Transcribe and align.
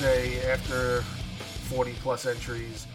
Say, 0.00 0.40
after 0.50 1.02
40 1.68 1.92
plus 2.00 2.24
entries, 2.24 2.86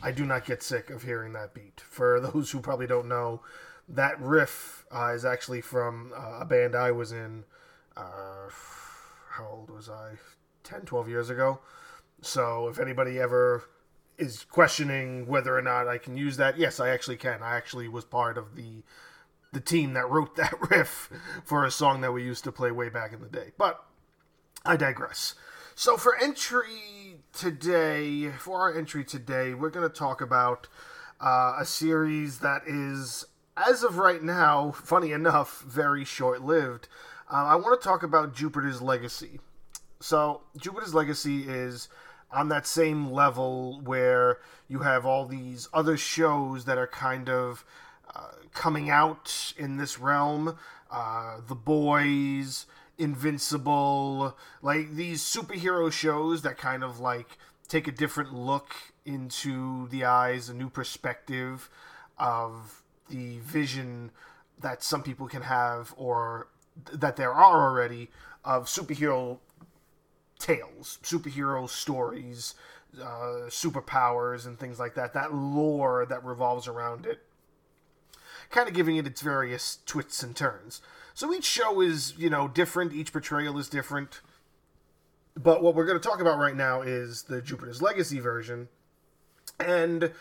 I 0.00 0.12
do 0.12 0.24
not 0.24 0.44
get 0.44 0.62
sick 0.62 0.90
of 0.90 1.02
hearing 1.02 1.32
that 1.32 1.54
beat. 1.54 1.80
For 1.80 2.20
those 2.32 2.52
who 2.52 2.60
probably 2.60 2.86
don't 2.86 3.08
know, 3.08 3.40
that 3.88 4.20
riff 4.20 4.84
uh, 4.94 5.08
is 5.12 5.24
actually 5.24 5.60
from 5.60 6.12
uh, 6.16 6.38
a 6.42 6.44
band 6.44 6.76
I 6.76 6.92
was 6.92 7.10
in. 7.10 7.42
Uh, 7.96 8.48
how 9.30 9.48
old 9.50 9.70
was 9.70 9.88
I? 9.88 10.12
10, 10.62 10.82
12 10.82 11.08
years 11.08 11.30
ago. 11.30 11.58
So 12.20 12.68
if 12.68 12.78
anybody 12.78 13.18
ever 13.18 13.64
is 14.16 14.44
questioning 14.44 15.26
whether 15.26 15.58
or 15.58 15.62
not 15.62 15.88
I 15.88 15.98
can 15.98 16.16
use 16.16 16.36
that, 16.36 16.58
yes, 16.58 16.78
I 16.78 16.90
actually 16.90 17.16
can. 17.16 17.42
I 17.42 17.56
actually 17.56 17.88
was 17.88 18.04
part 18.04 18.38
of 18.38 18.54
the 18.54 18.84
the 19.52 19.60
team 19.60 19.94
that 19.94 20.08
wrote 20.08 20.36
that 20.36 20.54
riff 20.70 21.10
for 21.44 21.64
a 21.64 21.72
song 21.72 22.02
that 22.02 22.12
we 22.12 22.22
used 22.22 22.44
to 22.44 22.52
play 22.52 22.70
way 22.70 22.88
back 22.88 23.12
in 23.12 23.20
the 23.20 23.26
day. 23.26 23.50
But 23.58 23.84
I 24.64 24.76
digress. 24.76 25.34
So 25.74 25.96
for 25.96 26.14
entry 26.16 27.16
today, 27.32 28.28
for 28.30 28.60
our 28.60 28.76
entry 28.76 29.04
today, 29.04 29.54
we're 29.54 29.70
going 29.70 29.88
to 29.88 29.94
talk 29.94 30.20
about 30.20 30.68
uh, 31.18 31.54
a 31.58 31.64
series 31.64 32.40
that 32.40 32.62
is, 32.66 33.24
as 33.56 33.82
of 33.82 33.96
right 33.96 34.22
now, 34.22 34.72
funny 34.72 35.12
enough, 35.12 35.62
very 35.62 36.04
short 36.04 36.42
lived. 36.42 36.88
Uh, 37.32 37.46
I 37.46 37.56
want 37.56 37.80
to 37.80 37.88
talk 37.88 38.02
about 38.02 38.34
Jupiter's 38.34 38.82
Legacy. 38.82 39.40
So 39.98 40.42
Jupiter's 40.58 40.94
Legacy 40.94 41.44
is 41.48 41.88
on 42.30 42.48
that 42.50 42.66
same 42.66 43.10
level 43.10 43.80
where 43.82 44.40
you 44.68 44.80
have 44.80 45.06
all 45.06 45.24
these 45.24 45.68
other 45.72 45.96
shows 45.96 46.66
that 46.66 46.76
are 46.76 46.86
kind 46.86 47.30
of 47.30 47.64
uh, 48.14 48.32
coming 48.52 48.90
out 48.90 49.54
in 49.56 49.78
this 49.78 49.98
realm. 49.98 50.58
Uh, 50.90 51.38
the 51.48 51.54
Boys, 51.54 52.66
Invincible, 52.98 54.36
like 54.60 54.94
these 54.94 55.22
superhero 55.22 55.90
shows 55.90 56.42
that 56.42 56.58
kind 56.58 56.84
of 56.84 57.00
like 57.00 57.38
take 57.68 57.88
a 57.88 57.92
different 57.92 58.34
look 58.34 58.74
into 59.04 59.88
the 59.88 60.04
eyes, 60.04 60.48
a 60.48 60.54
new 60.54 60.68
perspective 60.68 61.70
of 62.18 62.82
the 63.08 63.38
vision 63.38 64.10
that 64.60 64.82
some 64.82 65.02
people 65.02 65.26
can 65.26 65.42
have 65.42 65.92
or 65.96 66.48
that 66.92 67.16
there 67.16 67.32
are 67.32 67.68
already 67.68 68.10
of 68.44 68.66
superhero 68.66 69.38
tales, 70.38 70.98
superhero 71.02 71.68
stories, 71.68 72.54
uh, 73.00 73.48
superpowers, 73.48 74.46
and 74.46 74.58
things 74.58 74.78
like 74.78 74.94
that. 74.94 75.14
That 75.14 75.32
lore 75.32 76.04
that 76.06 76.24
revolves 76.24 76.68
around 76.68 77.06
it, 77.06 77.20
kind 78.52 78.68
of 78.68 78.74
giving 78.74 78.96
it 78.96 79.06
its 79.06 79.20
various 79.20 79.78
twists 79.86 80.22
and 80.22 80.36
turns. 80.36 80.80
So 81.14 81.32
each 81.32 81.44
show 81.44 81.80
is, 81.80 82.14
you 82.16 82.30
know, 82.30 82.48
different. 82.48 82.92
Each 82.92 83.12
portrayal 83.12 83.58
is 83.58 83.68
different. 83.68 84.20
But 85.34 85.62
what 85.62 85.74
we're 85.74 85.86
going 85.86 85.98
to 85.98 86.08
talk 86.08 86.20
about 86.20 86.38
right 86.38 86.56
now 86.56 86.82
is 86.82 87.24
the 87.24 87.40
Jupiter's 87.40 87.82
Legacy 87.82 88.20
version. 88.20 88.68
And 89.58 90.12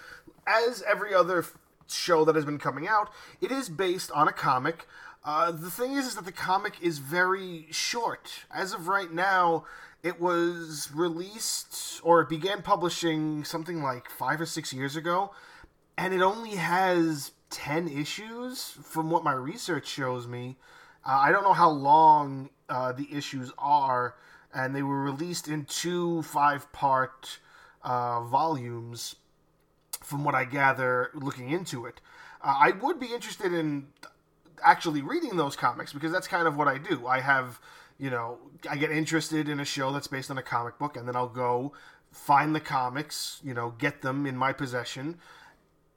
as 0.47 0.83
every 0.89 1.13
other 1.13 1.45
show 1.87 2.25
that 2.25 2.35
has 2.35 2.45
been 2.45 2.57
coming 2.57 2.87
out, 2.87 3.09
it 3.41 3.51
is 3.51 3.69
based 3.69 4.11
on 4.11 4.27
a 4.27 4.33
comic. 4.33 4.87
Uh, 5.23 5.51
the 5.51 5.69
thing 5.69 5.93
is, 5.93 6.07
is 6.07 6.15
that 6.15 6.25
the 6.25 6.31
comic 6.31 6.73
is 6.81 6.97
very 6.99 7.67
short. 7.71 8.45
As 8.53 8.73
of 8.73 8.87
right 8.87 9.11
now, 9.11 9.65
it 10.01 10.19
was 10.19 10.89
released 10.93 11.99
or 12.03 12.21
it 12.21 12.29
began 12.29 12.61
publishing 12.61 13.43
something 13.43 13.83
like 13.83 14.09
five 14.09 14.41
or 14.41 14.45
six 14.45 14.73
years 14.73 14.95
ago, 14.95 15.31
and 15.97 16.13
it 16.13 16.21
only 16.21 16.55
has 16.55 17.31
10 17.51 17.87
issues 17.87 18.77
from 18.83 19.11
what 19.11 19.23
my 19.23 19.33
research 19.33 19.87
shows 19.87 20.27
me. 20.27 20.57
Uh, 21.05 21.19
I 21.21 21.31
don't 21.31 21.43
know 21.43 21.53
how 21.53 21.69
long 21.69 22.49
uh, 22.69 22.91
the 22.93 23.07
issues 23.11 23.51
are, 23.57 24.15
and 24.53 24.75
they 24.75 24.81
were 24.81 25.01
released 25.01 25.47
in 25.47 25.65
two 25.65 26.23
five 26.23 26.71
part 26.71 27.39
uh, 27.83 28.23
volumes, 28.23 29.15
from 30.01 30.23
what 30.23 30.35
I 30.35 30.45
gather 30.45 31.11
looking 31.13 31.49
into 31.49 31.85
it. 31.85 32.01
Uh, 32.41 32.55
I 32.59 32.71
would 32.71 32.99
be 32.99 33.13
interested 33.13 33.53
in 33.53 33.87
actually 34.63 35.01
reading 35.01 35.37
those 35.37 35.55
comics 35.55 35.93
because 35.93 36.11
that's 36.11 36.27
kind 36.27 36.47
of 36.47 36.55
what 36.57 36.67
I 36.67 36.77
do. 36.77 37.07
I 37.07 37.19
have, 37.19 37.59
you 37.97 38.09
know, 38.09 38.37
I 38.69 38.77
get 38.77 38.91
interested 38.91 39.49
in 39.49 39.59
a 39.59 39.65
show 39.65 39.91
that's 39.91 40.07
based 40.07 40.31
on 40.31 40.37
a 40.37 40.43
comic 40.43 40.77
book, 40.77 40.95
and 40.95 41.07
then 41.07 41.15
I'll 41.15 41.27
go 41.27 41.73
find 42.11 42.53
the 42.53 42.59
comics, 42.59 43.39
you 43.43 43.53
know, 43.53 43.73
get 43.77 44.01
them 44.01 44.25
in 44.25 44.35
my 44.37 44.53
possession 44.53 45.17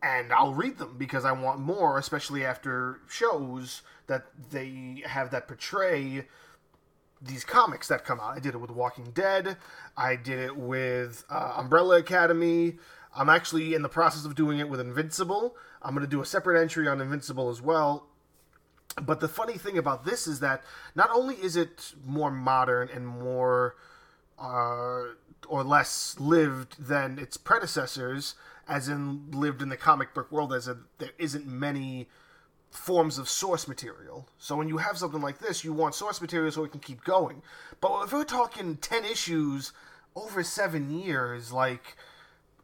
and 0.05 0.33
I'll 0.35 0.53
read 0.53 0.77
them 0.77 0.97
because 0.99 1.25
I 1.25 1.33
want 1.33 1.61
more, 1.61 1.99
especially 1.99 2.45
after 2.45 3.01
shows 3.09 3.81
that 4.07 4.27
they 4.51 5.03
have 5.07 5.31
that 5.31 5.49
portray 5.49 6.27
these 7.23 7.43
comics 7.43 7.89
that 7.89 8.05
come 8.05 8.21
out. 8.21 8.37
I 8.37 8.39
did 8.39 8.55
it 8.55 8.59
with 8.59 8.71
Walking 8.71 9.13
Dead. 9.15 9.57
I 9.97 10.17
did 10.17 10.39
it 10.41 10.57
with 10.59 11.25
uh, 11.31 11.55
Umbrella 11.57 11.97
Academy. 11.97 12.75
I'm 13.17 13.31
actually 13.31 13.73
in 13.73 13.81
the 13.81 13.89
process 13.89 14.27
of 14.27 14.35
doing 14.35 14.59
it 14.59 14.69
with 14.69 14.79
Invincible. 14.79 15.57
I'm 15.81 15.95
going 15.95 16.05
to 16.05 16.11
do 16.11 16.21
a 16.21 16.27
separate 16.27 16.61
entry 16.61 16.87
on 16.87 17.01
Invincible 17.01 17.49
as 17.49 17.63
well. 17.63 18.07
But 19.01 19.21
the 19.21 19.29
funny 19.29 19.57
thing 19.57 19.79
about 19.79 20.05
this 20.05 20.27
is 20.27 20.41
that 20.41 20.63
not 20.95 21.09
only 21.15 21.37
is 21.37 21.57
it 21.57 21.95
more 22.05 22.31
modern 22.31 22.91
and 22.91 23.07
more 23.07 23.77
uh, 24.39 25.05
or 25.49 25.65
less 25.65 26.17
lived 26.21 26.77
than 26.79 27.19
its 27.19 27.39
predecessors, 27.39 28.35
as 28.69 28.89
in 28.89 29.31
lived 29.31 29.63
in 29.63 29.69
the 29.69 29.77
comic 29.77 30.15
book 30.15 30.31
world, 30.33 30.53
as 30.53 30.69
a, 30.69 30.79
there 30.99 31.11
isn't 31.19 31.47
many 31.47 32.09
forms 32.71 33.19
of 33.19 33.29
source 33.29 33.69
material. 33.69 34.29
So 34.39 34.57
when 34.57 34.69
you 34.69 34.79
have 34.79 34.99
something 34.99 35.21
like 35.21 35.39
this, 35.39 35.65
you 35.65 35.73
want 35.73 35.95
source 35.95 36.21
material 36.21 36.51
so 36.51 36.65
it 36.65 36.73
can 36.73 36.81
keep 36.81 37.05
going. 37.05 37.43
But 37.81 38.05
if 38.05 38.13
we're 38.13 38.25
talking 38.25 38.77
10 38.77 39.05
issues 39.05 39.73
over 40.17 40.43
seven 40.43 40.91
years, 40.91 41.53
like, 41.53 41.97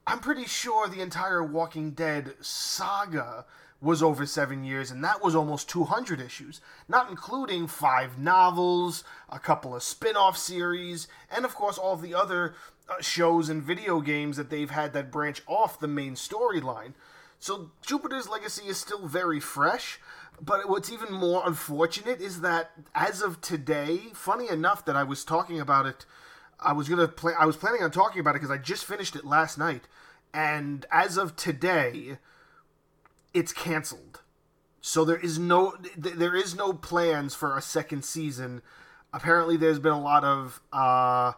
I'm 0.06 0.18
pretty 0.18 0.46
sure 0.46 0.88
the 0.88 1.00
entire 1.00 1.44
Walking 1.44 1.92
Dead 1.92 2.34
saga 2.40 3.44
was 3.80 4.02
over 4.02 4.26
seven 4.26 4.62
years, 4.62 4.90
and 4.90 5.02
that 5.02 5.22
was 5.22 5.34
almost 5.34 5.68
200 5.70 6.20
issues, 6.20 6.60
not 6.88 7.08
including 7.08 7.66
five 7.66 8.18
novels, 8.18 9.04
a 9.30 9.38
couple 9.38 9.74
of 9.74 9.82
spin 9.82 10.16
off 10.16 10.36
series, 10.36 11.08
and 11.34 11.44
of 11.44 11.54
course 11.54 11.78
all 11.78 11.94
of 11.94 12.02
the 12.02 12.14
other 12.14 12.54
shows 13.00 13.48
and 13.48 13.62
video 13.62 14.00
games 14.00 14.36
that 14.36 14.50
they've 14.50 14.70
had 14.70 14.92
that 14.92 15.12
branch 15.12 15.42
off 15.46 15.78
the 15.78 15.88
main 15.88 16.14
storyline. 16.14 16.94
So 17.38 17.70
Jupiter's 17.82 18.28
Legacy 18.28 18.66
is 18.66 18.78
still 18.78 19.06
very 19.06 19.40
fresh, 19.40 19.98
but 20.40 20.68
what's 20.68 20.92
even 20.92 21.12
more 21.12 21.42
unfortunate 21.46 22.20
is 22.20 22.40
that 22.40 22.72
as 22.94 23.22
of 23.22 23.40
today, 23.40 23.98
funny 24.12 24.48
enough 24.48 24.84
that 24.84 24.96
I 24.96 25.04
was 25.04 25.24
talking 25.24 25.60
about 25.60 25.86
it, 25.86 26.04
I 26.58 26.72
was 26.72 26.88
gonna 26.88 27.08
play. 27.08 27.32
I 27.38 27.46
was 27.46 27.56
planning 27.56 27.82
on 27.82 27.90
talking 27.90 28.20
about 28.20 28.36
it 28.36 28.40
because 28.40 28.50
I 28.50 28.58
just 28.58 28.84
finished 28.84 29.16
it 29.16 29.24
last 29.24 29.56
night, 29.56 29.88
and 30.34 30.84
as 30.92 31.16
of 31.16 31.34
today, 31.36 32.18
it's 33.32 33.52
canceled. 33.52 34.20
So 34.82 35.04
there 35.04 35.16
is 35.18 35.38
no 35.38 35.76
there 35.96 36.36
is 36.36 36.54
no 36.54 36.74
plans 36.74 37.34
for 37.34 37.56
a 37.56 37.62
second 37.62 38.04
season. 38.04 38.60
Apparently, 39.12 39.56
there's 39.56 39.78
been 39.78 39.92
a 39.92 40.00
lot 40.00 40.24
of. 40.24 40.60
Uh, 40.72 41.32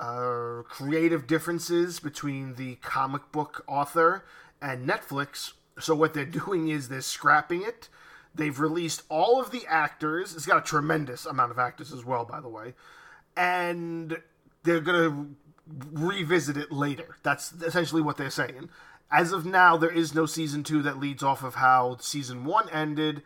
uh, 0.00 0.62
creative 0.62 1.26
differences 1.26 2.00
between 2.00 2.54
the 2.54 2.76
comic 2.76 3.30
book 3.30 3.62
author 3.68 4.24
and 4.60 4.88
Netflix. 4.88 5.52
So 5.78 5.94
what 5.94 6.14
they're 6.14 6.24
doing 6.44 6.68
is 6.68 6.88
they're 6.88 7.02
scrapping 7.02 7.62
it. 7.62 7.88
They've 8.34 8.58
released 8.58 9.02
all 9.08 9.40
of 9.40 9.50
the 9.50 9.66
actors. 9.68 10.34
It's 10.34 10.46
got 10.46 10.58
a 10.58 10.62
tremendous 10.62 11.26
amount 11.26 11.50
of 11.50 11.58
actors 11.58 11.92
as 11.92 12.04
well, 12.04 12.24
by 12.24 12.40
the 12.40 12.48
way, 12.48 12.74
and 13.36 14.22
they're 14.62 14.80
gonna 14.80 15.26
revisit 15.92 16.56
it 16.56 16.72
later. 16.72 17.16
That's 17.22 17.52
essentially 17.52 18.02
what 18.02 18.16
they're 18.16 18.30
saying. 18.30 18.70
As 19.10 19.32
of 19.32 19.44
now, 19.44 19.76
there 19.76 19.90
is 19.90 20.14
no 20.14 20.26
season 20.26 20.62
two 20.62 20.80
that 20.82 21.00
leads 21.00 21.22
off 21.22 21.42
of 21.42 21.56
how 21.56 21.96
season 21.98 22.44
one 22.44 22.68
ended. 22.70 23.22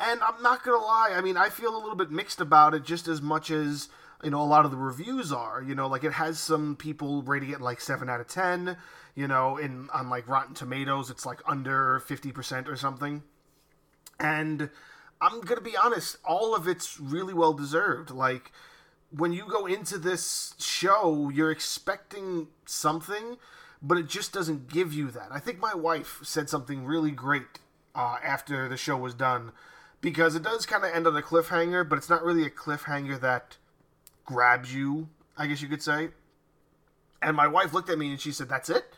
And 0.00 0.20
I'm 0.22 0.42
not 0.42 0.64
gonna 0.64 0.84
lie, 0.84 1.12
I 1.14 1.20
mean, 1.20 1.36
I 1.36 1.48
feel 1.48 1.74
a 1.74 1.78
little 1.78 1.96
bit 1.96 2.10
mixed 2.10 2.40
about 2.40 2.74
it 2.74 2.84
just 2.84 3.06
as 3.06 3.22
much 3.22 3.50
as 3.50 3.88
you 4.22 4.30
know 4.30 4.42
a 4.42 4.44
lot 4.44 4.64
of 4.64 4.70
the 4.70 4.76
reviews 4.76 5.32
are 5.32 5.62
you 5.62 5.74
know 5.74 5.86
like 5.86 6.04
it 6.04 6.12
has 6.12 6.38
some 6.38 6.76
people 6.76 7.22
rating 7.22 7.50
it 7.50 7.60
like 7.60 7.80
7 7.80 8.08
out 8.08 8.20
of 8.20 8.26
10 8.26 8.76
you 9.14 9.28
know 9.28 9.56
in 9.56 9.88
on 9.92 10.10
like 10.10 10.28
rotten 10.28 10.54
tomatoes 10.54 11.10
it's 11.10 11.24
like 11.26 11.40
under 11.46 12.00
50% 12.06 12.68
or 12.68 12.76
something. 12.76 13.22
And 14.20 14.70
i'm 15.20 15.40
gonna 15.42 15.60
be 15.60 15.76
honest 15.76 16.16
all 16.24 16.54
of 16.54 16.66
it's 16.66 16.98
really 16.98 17.34
well 17.34 17.52
deserved. 17.52 18.10
Like 18.10 18.52
when 19.10 19.32
you 19.32 19.46
go 19.48 19.66
into 19.66 19.98
this 19.98 20.54
show 20.58 21.30
you're 21.32 21.50
expecting 21.50 22.48
something 22.66 23.36
but 23.80 23.96
it 23.96 24.08
just 24.08 24.32
doesn't 24.32 24.68
give 24.68 24.92
you 24.92 25.08
that. 25.12 25.28
I 25.30 25.38
think 25.38 25.60
my 25.60 25.74
wife 25.74 26.18
said 26.24 26.50
something 26.50 26.84
really 26.84 27.12
great 27.12 27.60
uh, 27.94 28.16
after 28.24 28.68
the 28.68 28.76
show 28.76 28.96
was 28.96 29.14
done 29.14 29.52
because 30.00 30.34
it 30.34 30.42
does 30.42 30.66
kind 30.66 30.84
of 30.84 30.92
end 30.92 31.06
on 31.06 31.16
a 31.16 31.22
cliffhanger 31.22 31.88
but 31.88 31.96
it's 31.96 32.10
not 32.10 32.24
really 32.24 32.44
a 32.44 32.50
cliffhanger 32.50 33.20
that 33.20 33.56
grabs 34.28 34.74
you, 34.74 35.08
I 35.36 35.46
guess 35.46 35.62
you 35.62 35.68
could 35.68 35.82
say. 35.82 36.10
And 37.20 37.36
my 37.36 37.48
wife 37.48 37.72
looked 37.72 37.90
at 37.90 37.98
me 37.98 38.10
and 38.10 38.20
she 38.20 38.30
said, 38.30 38.48
"That's 38.48 38.70
it." 38.70 38.94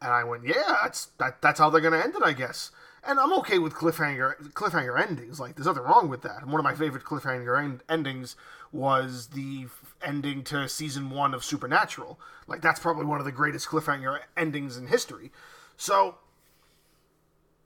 And 0.00 0.10
I 0.10 0.24
went, 0.24 0.46
"Yeah, 0.46 0.78
that's 0.82 1.06
that, 1.18 1.42
that's 1.42 1.58
how 1.58 1.68
they're 1.68 1.80
gonna 1.80 1.98
end 1.98 2.14
it, 2.14 2.22
I 2.22 2.32
guess." 2.32 2.70
and 3.04 3.18
I'm 3.18 3.32
okay 3.34 3.58
with 3.58 3.74
cliffhanger 3.74 4.52
cliffhanger 4.52 5.00
endings. 5.00 5.38
Like, 5.40 5.54
there's 5.54 5.66
nothing 5.66 5.82
wrong 5.82 6.08
with 6.08 6.22
that. 6.22 6.42
And 6.42 6.50
one 6.50 6.60
of 6.60 6.64
my 6.64 6.74
favorite 6.74 7.04
cliffhanger 7.04 7.62
end- 7.62 7.82
endings 7.88 8.36
was 8.72 9.28
the 9.28 9.64
f- 9.64 9.94
ending 10.02 10.42
to 10.44 10.68
season 10.68 11.10
one 11.10 11.34
of 11.34 11.44
Supernatural. 11.44 12.18
Like, 12.46 12.60
that's 12.60 12.80
probably 12.80 13.06
one 13.06 13.18
of 13.18 13.24
the 13.24 13.32
greatest 13.32 13.68
cliffhanger 13.68 14.20
endings 14.36 14.76
in 14.76 14.88
history. 14.88 15.32
So, 15.76 16.16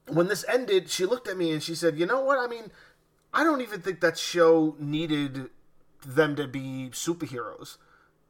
when 0.06 0.28
this 0.28 0.44
ended, 0.46 0.90
she 0.90 1.06
looked 1.06 1.28
at 1.28 1.36
me 1.36 1.50
and 1.50 1.62
she 1.62 1.74
said, 1.74 1.98
"You 1.98 2.06
know 2.06 2.20
what? 2.20 2.38
I 2.38 2.46
mean, 2.46 2.70
I 3.32 3.42
don't 3.42 3.62
even 3.62 3.80
think 3.80 4.00
that 4.00 4.18
show 4.18 4.76
needed 4.78 5.50
them 6.02 6.36
to 6.36 6.46
be 6.46 6.90
superheroes 6.92 7.76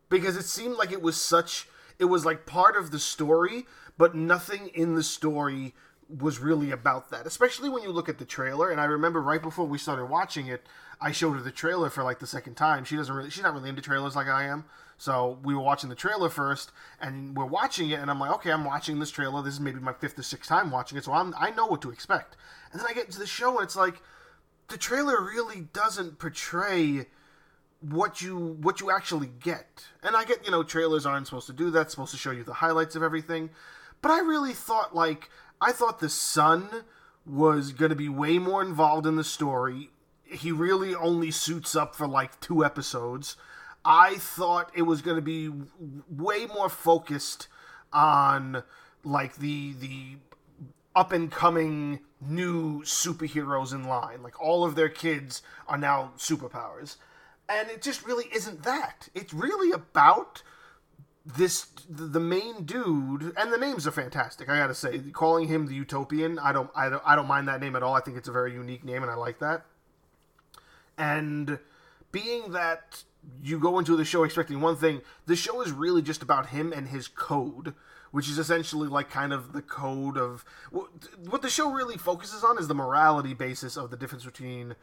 because 0.08 0.36
it 0.36 0.44
seemed 0.44 0.76
like 0.76 0.92
it 0.92 1.02
was 1.02 1.20
such 1.20 1.68
it 1.98 2.06
was 2.06 2.24
like 2.24 2.46
part 2.46 2.76
of 2.76 2.90
the 2.90 2.98
story, 2.98 3.66
but 3.96 4.14
nothing 4.14 4.68
in 4.74 4.94
the 4.94 5.02
story 5.02 5.74
was 6.08 6.38
really 6.38 6.70
about 6.70 7.10
that. 7.10 7.26
Especially 7.26 7.68
when 7.68 7.82
you 7.82 7.90
look 7.90 8.08
at 8.08 8.18
the 8.18 8.24
trailer. 8.24 8.70
And 8.70 8.80
I 8.80 8.84
remember 8.84 9.22
right 9.22 9.42
before 9.42 9.66
we 9.66 9.78
started 9.78 10.06
watching 10.06 10.46
it, 10.46 10.66
I 11.00 11.12
showed 11.12 11.34
her 11.34 11.40
the 11.40 11.50
trailer 11.50 11.90
for 11.90 12.02
like 12.02 12.18
the 12.18 12.26
second 12.26 12.56
time. 12.56 12.84
She 12.84 12.96
doesn't 12.96 13.14
really, 13.14 13.30
she's 13.30 13.42
not 13.42 13.54
really 13.54 13.68
into 13.68 13.82
trailers 13.82 14.16
like 14.16 14.26
I 14.26 14.44
am. 14.44 14.64
So 14.98 15.38
we 15.42 15.54
were 15.54 15.62
watching 15.62 15.88
the 15.88 15.96
trailer 15.96 16.28
first, 16.28 16.70
and 17.00 17.36
we're 17.36 17.44
watching 17.44 17.90
it, 17.90 17.98
and 17.98 18.08
I'm 18.08 18.20
like, 18.20 18.30
okay, 18.34 18.52
I'm 18.52 18.64
watching 18.64 19.00
this 19.00 19.10
trailer. 19.10 19.42
This 19.42 19.54
is 19.54 19.60
maybe 19.60 19.80
my 19.80 19.92
fifth 19.92 20.16
or 20.16 20.22
sixth 20.22 20.48
time 20.48 20.70
watching 20.70 20.96
it, 20.96 21.04
so 21.04 21.12
I'm 21.12 21.34
I 21.36 21.50
know 21.50 21.66
what 21.66 21.82
to 21.82 21.90
expect. 21.90 22.36
And 22.70 22.80
then 22.80 22.86
I 22.88 22.92
get 22.92 23.06
into 23.06 23.18
the 23.18 23.26
show, 23.26 23.56
and 23.56 23.64
it's 23.64 23.74
like 23.74 24.00
the 24.68 24.78
trailer 24.78 25.20
really 25.20 25.62
doesn't 25.72 26.20
portray 26.20 27.06
what 27.82 28.22
you 28.22 28.36
what 28.36 28.80
you 28.80 28.90
actually 28.90 29.30
get. 29.40 29.86
And 30.02 30.16
I 30.16 30.24
get, 30.24 30.44
you 30.44 30.50
know, 30.50 30.62
trailers 30.62 31.04
aren't 31.04 31.26
supposed 31.26 31.46
to 31.48 31.52
do 31.52 31.70
that, 31.70 31.90
supposed 31.90 32.12
to 32.12 32.18
show 32.18 32.30
you 32.30 32.44
the 32.44 32.54
highlights 32.54 32.96
of 32.96 33.02
everything. 33.02 33.50
But 34.00 34.10
I 34.10 34.20
really 34.20 34.52
thought 34.52 34.94
like 34.94 35.30
I 35.60 35.72
thought 35.72 36.00
the 36.00 36.08
son 36.08 36.68
was 37.24 37.72
going 37.72 37.90
to 37.90 37.96
be 37.96 38.08
way 38.08 38.38
more 38.38 38.62
involved 38.62 39.06
in 39.06 39.16
the 39.16 39.24
story. 39.24 39.90
He 40.24 40.50
really 40.50 40.94
only 40.94 41.30
suits 41.30 41.76
up 41.76 41.94
for 41.94 42.08
like 42.08 42.40
two 42.40 42.64
episodes. 42.64 43.36
I 43.84 44.16
thought 44.16 44.70
it 44.74 44.82
was 44.82 45.02
going 45.02 45.16
to 45.16 45.22
be 45.22 45.50
way 46.08 46.46
more 46.46 46.68
focused 46.68 47.48
on 47.92 48.62
like 49.04 49.36
the 49.36 49.74
the 49.74 50.16
up 50.94 51.12
and 51.12 51.30
coming 51.30 52.00
new 52.20 52.82
superheroes 52.82 53.72
in 53.72 53.84
line. 53.84 54.22
Like 54.22 54.40
all 54.40 54.64
of 54.64 54.74
their 54.74 54.88
kids 54.88 55.42
are 55.66 55.78
now 55.78 56.12
superpowers. 56.16 56.96
And 57.48 57.70
it 57.70 57.82
just 57.82 58.06
really 58.06 58.26
isn't 58.32 58.62
that. 58.62 59.08
It's 59.14 59.34
really 59.34 59.72
about 59.72 60.42
this 61.24 61.66
the 61.88 62.18
main 62.18 62.64
dude 62.64 63.32
and 63.36 63.52
the 63.52 63.56
names 63.56 63.86
are 63.86 63.92
fantastic 63.92 64.48
i 64.48 64.56
gotta 64.56 64.74
say. 64.74 64.98
Calling 65.12 65.46
him 65.46 65.66
the 65.66 65.74
utopian 65.74 66.36
i 66.40 66.52
don't 66.52 66.68
i 66.74 66.88
don't 66.88 67.02
i 67.06 67.14
don't 67.14 67.28
mind 67.28 67.46
that 67.48 67.60
name 67.60 67.76
at 67.76 67.82
all. 67.82 67.94
I 67.94 68.00
think 68.00 68.16
it's 68.16 68.28
a 68.28 68.32
very 68.32 68.52
unique 68.52 68.84
name 68.84 69.02
and 69.02 69.10
i 69.10 69.14
like 69.14 69.38
that. 69.38 69.64
And 70.98 71.58
being 72.10 72.52
that 72.52 73.04
you 73.42 73.58
go 73.58 73.78
into 73.78 73.96
the 73.96 74.04
show 74.04 74.24
expecting 74.24 74.60
one 74.60 74.76
thing 74.76 75.00
the 75.26 75.36
show 75.36 75.60
is 75.62 75.70
really 75.70 76.02
just 76.02 76.22
about 76.22 76.46
him 76.46 76.72
and 76.72 76.88
his 76.88 77.06
code 77.08 77.74
which 78.10 78.28
is 78.28 78.38
essentially 78.38 78.88
like 78.88 79.10
kind 79.10 79.32
of 79.32 79.52
the 79.52 79.62
code 79.62 80.18
of 80.18 80.44
what 80.70 81.42
the 81.42 81.48
show 81.48 81.70
really 81.70 81.96
focuses 81.96 82.44
on 82.44 82.58
is 82.58 82.68
the 82.68 82.74
morality 82.74 83.34
basis 83.34 83.76
of 83.76 83.90
the 83.90 83.96
difference 83.96 84.24
between 84.24 84.74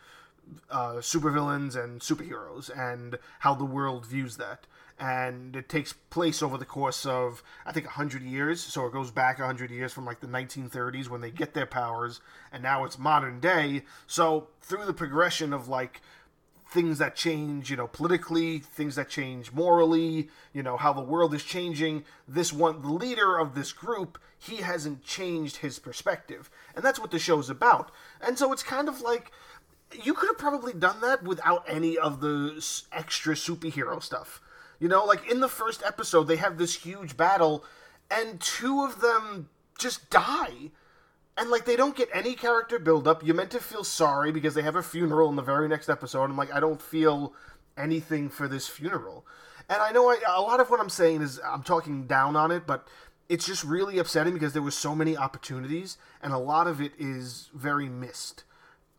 uh, 0.69 0.95
supervillains 0.95 1.81
and 1.81 2.01
superheroes 2.01 2.69
and 2.75 3.17
how 3.39 3.53
the 3.53 3.65
world 3.65 4.05
views 4.05 4.37
that. 4.37 4.65
And 4.99 5.55
it 5.55 5.69
takes 5.69 5.93
place 5.93 6.43
over 6.43 6.57
the 6.57 6.65
course 6.65 7.05
of 7.05 7.41
I 7.65 7.71
think 7.71 7.85
100 7.85 8.21
years. 8.21 8.61
So 8.61 8.85
it 8.85 8.93
goes 8.93 9.11
back 9.11 9.39
100 9.39 9.71
years 9.71 9.93
from 9.93 10.05
like 10.05 10.19
the 10.19 10.27
1930s 10.27 11.09
when 11.09 11.21
they 11.21 11.31
get 11.31 11.53
their 11.53 11.65
powers 11.65 12.19
and 12.51 12.61
now 12.61 12.83
it's 12.83 12.99
modern 12.99 13.39
day. 13.39 13.83
So 14.07 14.49
through 14.61 14.85
the 14.85 14.93
progression 14.93 15.53
of 15.53 15.67
like 15.67 16.01
things 16.71 16.99
that 16.99 17.15
change 17.15 17.71
you 17.71 17.75
know 17.75 17.87
politically 17.87 18.59
things 18.59 18.93
that 18.93 19.09
change 19.09 19.51
morally 19.51 20.29
you 20.53 20.61
know 20.61 20.77
how 20.77 20.93
the 20.93 21.01
world 21.01 21.33
is 21.33 21.43
changing 21.43 22.03
this 22.27 22.53
one 22.53 22.79
the 22.83 22.91
leader 22.91 23.39
of 23.39 23.55
this 23.55 23.73
group 23.73 24.19
he 24.39 24.57
hasn't 24.57 25.03
changed 25.03 25.57
his 25.57 25.79
perspective. 25.79 26.49
And 26.73 26.83
that's 26.83 26.99
what 26.99 27.11
the 27.11 27.19
show's 27.19 27.49
about. 27.49 27.91
And 28.21 28.39
so 28.39 28.53
it's 28.53 28.63
kind 28.63 28.87
of 28.87 29.01
like 29.01 29.31
you 30.03 30.13
could 30.13 30.27
have 30.27 30.37
probably 30.37 30.73
done 30.73 31.01
that 31.01 31.23
without 31.23 31.63
any 31.67 31.97
of 31.97 32.21
the 32.21 32.63
extra 32.91 33.33
superhero 33.33 34.01
stuff 34.01 34.41
you 34.79 34.87
know, 34.87 35.03
like 35.05 35.29
in 35.29 35.41
the 35.41 35.49
first 35.49 35.83
episode, 35.85 36.23
they 36.23 36.37
have 36.37 36.57
this 36.57 36.73
huge 36.73 37.17
battle, 37.17 37.65
and 38.09 38.39
two 38.39 38.83
of 38.83 39.01
them 39.01 39.49
just 39.77 40.09
die. 40.09 40.71
And 41.37 41.49
like 41.49 41.65
they 41.65 41.75
don't 41.75 41.95
get 41.95 42.09
any 42.13 42.33
character 42.33 42.79
build 42.79 43.07
up. 43.07 43.23
You're 43.23 43.35
meant 43.35 43.51
to 43.51 43.59
feel 43.59 43.83
sorry 43.83 44.31
because 44.31 44.53
they 44.53 44.61
have 44.61 44.75
a 44.75 44.83
funeral 44.83 45.29
in 45.29 45.35
the 45.35 45.41
very 45.41 45.67
next 45.67 45.89
episode. 45.89 46.25
I'm 46.25 46.37
like, 46.37 46.53
I 46.53 46.59
don't 46.59 46.81
feel 46.81 47.33
anything 47.77 48.29
for 48.29 48.47
this 48.47 48.67
funeral. 48.67 49.25
And 49.69 49.81
I 49.81 49.91
know 49.91 50.09
I, 50.09 50.17
a 50.27 50.41
lot 50.41 50.59
of 50.59 50.69
what 50.69 50.79
I'm 50.79 50.89
saying 50.89 51.21
is 51.21 51.39
I'm 51.45 51.63
talking 51.63 52.07
down 52.07 52.35
on 52.35 52.51
it, 52.51 52.65
but 52.65 52.87
it's 53.29 53.45
just 53.45 53.63
really 53.63 53.99
upsetting 53.99 54.33
because 54.33 54.53
there 54.53 54.61
were 54.61 54.71
so 54.71 54.95
many 54.95 55.15
opportunities, 55.15 55.97
and 56.21 56.33
a 56.33 56.37
lot 56.37 56.67
of 56.67 56.81
it 56.81 56.93
is 56.97 57.49
very 57.53 57.87
missed. 57.87 58.43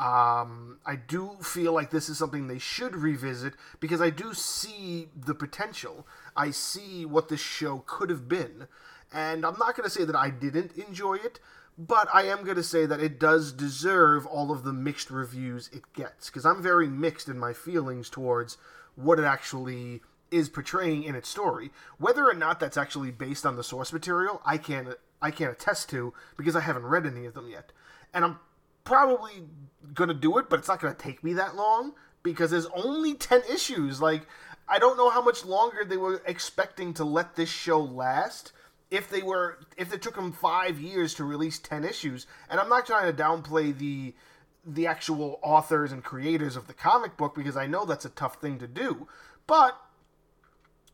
Um, 0.00 0.78
I 0.86 0.96
do 0.96 1.36
feel 1.42 1.74
like 1.74 1.90
this 1.90 2.08
is 2.08 2.16
something 2.16 2.48
they 2.48 2.58
should 2.58 2.96
revisit 2.96 3.52
because 3.80 4.00
I 4.00 4.08
do 4.08 4.32
see 4.32 5.10
the 5.14 5.34
potential. 5.34 6.06
I 6.34 6.52
see 6.52 7.04
what 7.04 7.28
this 7.28 7.40
show 7.40 7.84
could 7.86 8.08
have 8.08 8.26
been. 8.26 8.66
And 9.12 9.44
I'm 9.44 9.58
not 9.58 9.76
going 9.76 9.84
to 9.84 9.90
say 9.90 10.04
that 10.04 10.16
I 10.16 10.30
didn't 10.30 10.72
enjoy 10.72 11.16
it, 11.16 11.38
but 11.76 12.08
I 12.14 12.22
am 12.22 12.44
going 12.44 12.56
to 12.56 12.62
say 12.62 12.86
that 12.86 13.00
it 13.00 13.20
does 13.20 13.52
deserve 13.52 14.24
all 14.24 14.50
of 14.50 14.64
the 14.64 14.72
mixed 14.72 15.10
reviews 15.10 15.68
it 15.70 15.82
gets 15.92 16.30
because 16.30 16.46
I'm 16.46 16.62
very 16.62 16.88
mixed 16.88 17.28
in 17.28 17.38
my 17.38 17.52
feelings 17.52 18.08
towards 18.08 18.56
what 18.96 19.18
it 19.18 19.24
actually 19.26 20.00
is 20.30 20.48
portraying 20.48 21.02
in 21.02 21.14
its 21.14 21.28
story. 21.28 21.72
Whether 21.98 22.26
or 22.26 22.34
not 22.34 22.58
that's 22.58 22.78
actually 22.78 23.10
based 23.10 23.44
on 23.44 23.56
the 23.56 23.64
source 23.64 23.92
material, 23.92 24.40
I 24.46 24.56
can't 24.56 24.88
I 25.20 25.30
can't 25.30 25.52
attest 25.52 25.90
to 25.90 26.14
because 26.38 26.56
I 26.56 26.60
haven't 26.60 26.86
read 26.86 27.04
any 27.04 27.26
of 27.26 27.34
them 27.34 27.50
yet. 27.50 27.72
And 28.14 28.24
I'm 28.24 28.38
probably 28.84 29.44
gonna 29.94 30.14
do 30.14 30.38
it, 30.38 30.48
but 30.48 30.58
it's 30.58 30.68
not 30.68 30.80
gonna 30.80 30.94
take 30.94 31.22
me 31.24 31.34
that 31.34 31.56
long 31.56 31.94
because 32.22 32.50
there's 32.50 32.66
only 32.66 33.14
ten 33.14 33.42
issues. 33.50 34.00
Like 34.00 34.26
I 34.68 34.78
don't 34.78 34.96
know 34.96 35.10
how 35.10 35.22
much 35.22 35.44
longer 35.44 35.84
they 35.84 35.96
were 35.96 36.22
expecting 36.26 36.94
to 36.94 37.04
let 37.04 37.34
this 37.34 37.48
show 37.48 37.80
last. 37.80 38.52
If 38.90 39.08
they 39.08 39.22
were, 39.22 39.58
if 39.76 39.92
it 39.92 40.02
took 40.02 40.16
them 40.16 40.32
five 40.32 40.80
years 40.80 41.14
to 41.14 41.24
release 41.24 41.58
ten 41.58 41.84
issues, 41.84 42.26
and 42.48 42.60
I'm 42.60 42.68
not 42.68 42.86
trying 42.86 43.14
to 43.14 43.22
downplay 43.22 43.76
the 43.76 44.14
the 44.64 44.86
actual 44.86 45.38
authors 45.42 45.90
and 45.90 46.04
creators 46.04 46.54
of 46.54 46.66
the 46.66 46.74
comic 46.74 47.16
book 47.16 47.34
because 47.34 47.56
I 47.56 47.66
know 47.66 47.84
that's 47.84 48.04
a 48.04 48.10
tough 48.10 48.36
thing 48.40 48.58
to 48.58 48.66
do, 48.66 49.08
but 49.46 49.80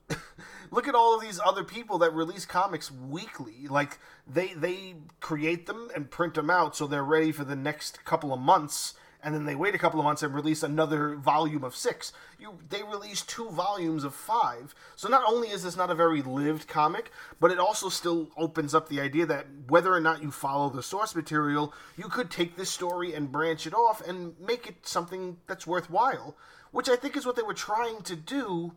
look 0.71 0.89
at 0.89 0.95
all 0.95 1.15
of 1.15 1.21
these 1.21 1.41
other 1.45 1.65
people 1.65 1.99
that 1.99 2.13
release 2.13 2.45
comics 2.45 2.91
weekly. 2.91 3.67
Like 3.69 3.99
they 4.27 4.55
they 4.55 4.97
create 5.21 5.67
them 5.67 5.91
and 5.95 6.11
print 6.11 6.35
them 6.35 6.51
out 6.51 6.77
so 6.77 6.87
they're 6.87 7.05
ready 7.05 7.33
for 7.33 7.45
the 7.45 7.57
next 7.57 8.05
couple 8.05 8.33
of 8.33 8.41
months 8.41 8.95
and 9.23 9.35
then 9.35 9.45
they 9.45 9.57
wait 9.57 9.75
a 9.75 9.79
couple 9.79 9.99
of 9.99 10.05
months 10.05 10.23
and 10.23 10.33
release 10.35 10.63
another 10.63 11.17
volume 11.17 11.65
of 11.65 11.75
six. 11.75 12.13
You 12.39 12.59
they 12.69 12.83
release 12.83 13.23
two 13.23 13.49
volumes 13.51 14.05
of 14.05 14.15
five. 14.15 14.75
So 14.95 15.09
not 15.09 15.25
only 15.27 15.49
is 15.49 15.65
this 15.65 15.77
not 15.77 15.91
a 15.91 15.95
very 15.95 16.23
lived 16.23 16.69
comic 16.69 17.11
but 17.41 17.51
it 17.51 17.59
also 17.59 17.89
still 17.89 18.29
opens 18.37 18.75
up 18.75 18.89
the 18.89 19.01
idea 19.01 19.27
that 19.27 19.47
whether 19.69 19.93
or 19.93 20.01
not 20.01 20.23
you 20.23 20.31
follow 20.31 20.71
the 20.71 20.83
source 20.83 21.15
material 21.15 21.73
you 21.97 22.05
could 22.05 22.31
take 22.31 22.57
this 22.57 22.71
story 22.71 23.15
and 23.15 23.33
branch 23.33 23.67
it 23.67 23.75
off 23.75 24.07
and 24.07 24.39
make 24.41 24.67
it 24.67 24.87
something 24.87 25.39
that's 25.47 25.67
worthwhile 25.67 26.37
which 26.71 26.89
i 26.89 26.97
think 26.97 27.17
is 27.17 27.27
what 27.27 27.37
they 27.37 27.43
were 27.43 27.55
trying 27.55 28.03
to 28.03 28.17
do 28.17 28.73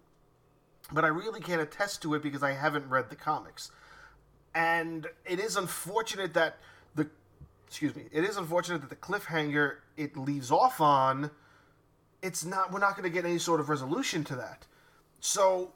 but 0.91 1.03
I 1.03 1.07
really 1.07 1.39
can't 1.39 1.61
attest 1.61 2.01
to 2.03 2.13
it 2.13 2.23
because 2.23 2.43
I 2.43 2.53
haven't 2.53 2.89
read 2.89 3.09
the 3.09 3.15
comics. 3.15 3.71
And 4.55 5.07
it 5.25 5.39
is 5.39 5.55
unfortunate 5.55 6.33
that 6.33 6.57
the 6.95 7.07
excuse 7.67 7.95
me, 7.95 8.05
it 8.11 8.23
is 8.23 8.37
unfortunate 8.37 8.81
that 8.81 8.89
the 8.89 8.95
cliffhanger 8.95 9.77
it 9.95 10.17
leaves 10.17 10.51
off 10.51 10.81
on 10.81 11.31
it's 12.21 12.43
not 12.43 12.71
we're 12.71 12.79
not 12.79 12.95
going 12.95 13.03
to 13.03 13.09
get 13.09 13.25
any 13.25 13.37
sort 13.37 13.59
of 13.59 13.69
resolution 13.69 14.23
to 14.25 14.35
that. 14.35 14.65
So 15.19 15.73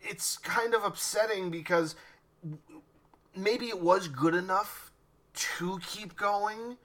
it's 0.00 0.36
kind 0.38 0.74
of 0.74 0.84
upsetting 0.84 1.50
because 1.50 1.94
maybe 3.36 3.68
it 3.68 3.80
was 3.80 4.08
good 4.08 4.34
enough 4.34 4.92
to 5.34 5.78
keep 5.86 6.16
going, 6.16 6.76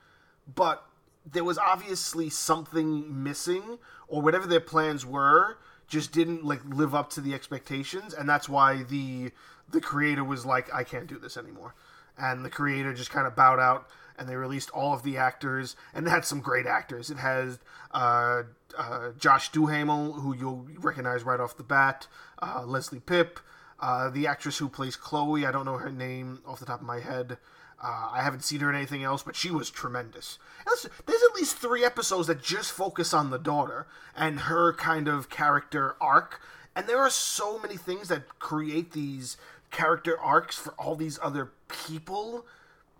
but 0.55 0.85
there 1.25 1.43
was 1.43 1.57
obviously 1.57 2.29
something 2.29 3.23
missing 3.23 3.77
or 4.07 4.21
whatever 4.21 4.47
their 4.47 4.59
plans 4.59 5.05
were 5.05 5.57
just 5.89 6.11
didn't 6.11 6.45
like 6.45 6.61
live 6.65 6.95
up 6.95 7.09
to 7.11 7.21
the 7.21 7.33
expectations 7.33 8.13
and 8.13 8.29
that's 8.29 8.47
why 8.47 8.83
the 8.83 9.31
the 9.69 9.81
creator 9.81 10.23
was 10.23 10.45
like 10.45 10.73
I 10.73 10.83
can't 10.83 11.07
do 11.07 11.19
this 11.19 11.37
anymore. 11.37 11.75
And 12.17 12.43
the 12.43 12.49
creator 12.49 12.93
just 12.93 13.11
kind 13.11 13.27
of 13.27 13.35
bowed 13.35 13.59
out 13.59 13.87
and 14.17 14.27
they 14.27 14.35
released 14.35 14.69
all 14.71 14.93
of 14.93 15.03
the 15.03 15.17
actors 15.17 15.75
and 15.93 16.05
it 16.05 16.09
had 16.09 16.25
some 16.25 16.41
great 16.41 16.65
actors. 16.65 17.09
It 17.09 17.17
has 17.17 17.59
uh, 17.91 18.43
uh, 18.77 19.09
Josh 19.17 19.51
Duhamel, 19.51 20.13
who 20.13 20.35
you'll 20.35 20.67
recognize 20.79 21.23
right 21.23 21.39
off 21.39 21.57
the 21.57 21.63
bat, 21.63 22.07
uh, 22.41 22.63
Leslie 22.65 23.01
Bibb, 23.05 23.39
uh, 23.81 24.09
the 24.09 24.27
actress 24.27 24.57
who 24.57 24.69
plays 24.69 24.95
Chloe, 24.95 25.45
I 25.45 25.51
don't 25.51 25.65
know 25.65 25.77
her 25.77 25.91
name 25.91 26.39
off 26.45 26.59
the 26.59 26.65
top 26.65 26.81
of 26.81 26.87
my 26.87 26.99
head. 26.99 27.37
Uh, 27.81 28.09
I 28.11 28.21
haven't 28.21 28.43
seen 28.43 28.59
her 28.59 28.69
in 28.69 28.75
anything 28.75 29.03
else, 29.03 29.23
but 29.23 29.35
she 29.35 29.51
was 29.51 29.69
tremendous. 29.69 30.37
There's 30.65 30.85
at 31.23 31.35
least 31.35 31.57
three 31.57 31.85
episodes 31.85 32.27
that 32.27 32.43
just 32.43 32.71
focus 32.71 33.13
on 33.13 33.29
the 33.29 33.39
daughter 33.39 33.87
and 34.15 34.41
her 34.41 34.73
kind 34.73 35.07
of 35.07 35.29
character 35.29 35.95
arc. 36.01 36.41
And 36.75 36.87
there 36.87 36.99
are 36.99 37.09
so 37.09 37.57
many 37.57 37.77
things 37.77 38.09
that 38.09 38.39
create 38.39 38.91
these 38.91 39.37
character 39.71 40.19
arcs 40.19 40.57
for 40.57 40.71
all 40.71 40.95
these 40.95 41.19
other 41.21 41.51
people 41.69 42.45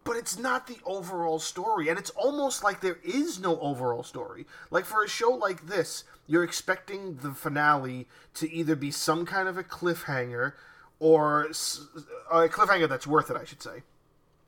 but 0.10 0.18
it's 0.18 0.40
not 0.40 0.66
the 0.66 0.80
overall 0.88 1.38
story. 1.38 1.88
And 1.88 2.00
it's 2.00 2.10
almost 2.12 2.64
like 2.64 2.82
there 2.82 2.98
is 3.04 3.40
no 3.40 3.60
overall 3.60 4.02
story. 4.02 4.48
Like 4.72 4.86
for 4.86 5.04
a 5.04 5.08
show 5.08 5.30
like 5.30 5.68
this, 5.68 6.04
you're 6.26 6.44
expecting 6.44 7.18
the 7.18 7.32
finale 7.32 8.08
to 8.34 8.52
either 8.52 8.76
be 8.76 8.90
some 8.90 9.24
kind 9.24 9.48
of 9.48 9.56
a 9.56 9.64
cliffhanger 9.64 10.54
or 11.00 11.46
a 11.46 12.48
cliffhanger 12.50 12.90
that's 12.90 13.08
worth 13.08 13.30
it, 13.30 13.38
I 13.38 13.46
should 13.46 13.62
say. 13.62 13.84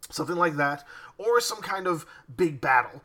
Something 0.10 0.36
like 0.36 0.58
that, 0.58 0.86
or 1.17 1.39
some 1.39 1.62
kind 1.62 1.88
of 1.88 2.05
big 2.36 2.60
battle 2.60 3.01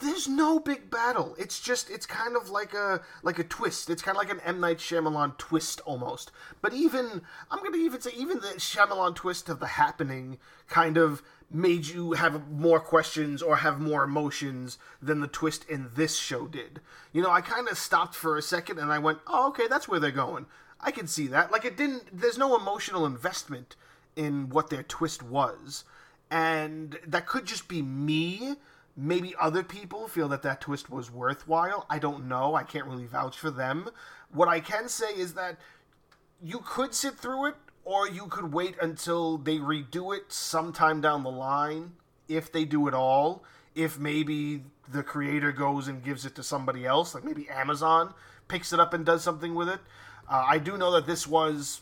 there's 0.00 0.28
no 0.28 0.58
big 0.58 0.90
battle. 0.90 1.34
It's 1.38 1.58
just 1.58 1.88
it's 1.88 2.06
kind 2.06 2.36
of 2.36 2.50
like 2.50 2.74
a 2.74 3.00
like 3.22 3.38
a 3.38 3.44
twist. 3.44 3.88
It's 3.88 4.02
kind 4.02 4.16
of 4.16 4.18
like 4.18 4.30
an 4.30 4.40
M 4.44 4.60
Night 4.60 4.78
Shyamalan 4.78 5.38
twist 5.38 5.80
almost. 5.86 6.30
But 6.60 6.74
even 6.74 7.22
I'm 7.50 7.62
gonna 7.62 7.78
even 7.78 8.00
say 8.00 8.10
even 8.16 8.40
the 8.40 8.54
Shyamalan 8.58 9.14
twist 9.14 9.48
of 9.48 9.58
the 9.58 9.66
happening 9.66 10.38
kind 10.68 10.98
of 10.98 11.22
made 11.50 11.86
you 11.86 12.12
have 12.12 12.50
more 12.50 12.80
questions 12.80 13.40
or 13.40 13.56
have 13.56 13.80
more 13.80 14.04
emotions 14.04 14.78
than 15.00 15.20
the 15.20 15.28
twist 15.28 15.64
in 15.68 15.90
this 15.94 16.18
show 16.18 16.46
did. 16.46 16.80
You 17.12 17.22
know, 17.22 17.30
I 17.30 17.40
kind 17.40 17.68
of 17.68 17.78
stopped 17.78 18.14
for 18.14 18.36
a 18.36 18.42
second 18.42 18.78
and 18.78 18.92
I 18.92 18.98
went, 18.98 19.20
"Oh, 19.26 19.48
okay, 19.48 19.66
that's 19.66 19.88
where 19.88 20.00
they're 20.00 20.10
going." 20.10 20.46
I 20.80 20.90
can 20.90 21.06
see 21.06 21.26
that. 21.28 21.50
Like 21.50 21.64
it 21.64 21.76
didn't. 21.76 22.04
There's 22.12 22.38
no 22.38 22.56
emotional 22.56 23.06
investment 23.06 23.76
in 24.14 24.48
what 24.48 24.70
their 24.70 24.82
twist 24.82 25.22
was, 25.22 25.84
and 26.30 26.98
that 27.06 27.26
could 27.26 27.46
just 27.46 27.68
be 27.68 27.82
me 27.82 28.56
Maybe 28.96 29.34
other 29.38 29.62
people 29.62 30.08
feel 30.08 30.28
that 30.28 30.42
that 30.42 30.62
twist 30.62 30.88
was 30.88 31.10
worthwhile. 31.10 31.84
I 31.90 31.98
don't 31.98 32.26
know. 32.26 32.54
I 32.54 32.62
can't 32.62 32.86
really 32.86 33.04
vouch 33.04 33.36
for 33.36 33.50
them. 33.50 33.90
What 34.32 34.48
I 34.48 34.60
can 34.60 34.88
say 34.88 35.10
is 35.10 35.34
that 35.34 35.58
you 36.42 36.60
could 36.64 36.94
sit 36.94 37.14
through 37.18 37.48
it, 37.48 37.54
or 37.84 38.08
you 38.08 38.26
could 38.26 38.54
wait 38.54 38.74
until 38.80 39.36
they 39.36 39.58
redo 39.58 40.16
it 40.16 40.32
sometime 40.32 41.02
down 41.02 41.24
the 41.24 41.30
line, 41.30 41.92
if 42.26 42.50
they 42.50 42.64
do 42.64 42.88
it 42.88 42.94
all. 42.94 43.44
If 43.74 43.98
maybe 43.98 44.62
the 44.88 45.02
creator 45.02 45.52
goes 45.52 45.88
and 45.88 46.02
gives 46.02 46.24
it 46.24 46.34
to 46.36 46.42
somebody 46.42 46.86
else, 46.86 47.14
like 47.14 47.24
maybe 47.24 47.50
Amazon 47.50 48.14
picks 48.48 48.72
it 48.72 48.80
up 48.80 48.94
and 48.94 49.04
does 49.04 49.22
something 49.22 49.54
with 49.54 49.68
it. 49.68 49.80
Uh, 50.28 50.44
I 50.48 50.58
do 50.58 50.76
know 50.76 50.92
that 50.92 51.06
this 51.06 51.26
was 51.26 51.80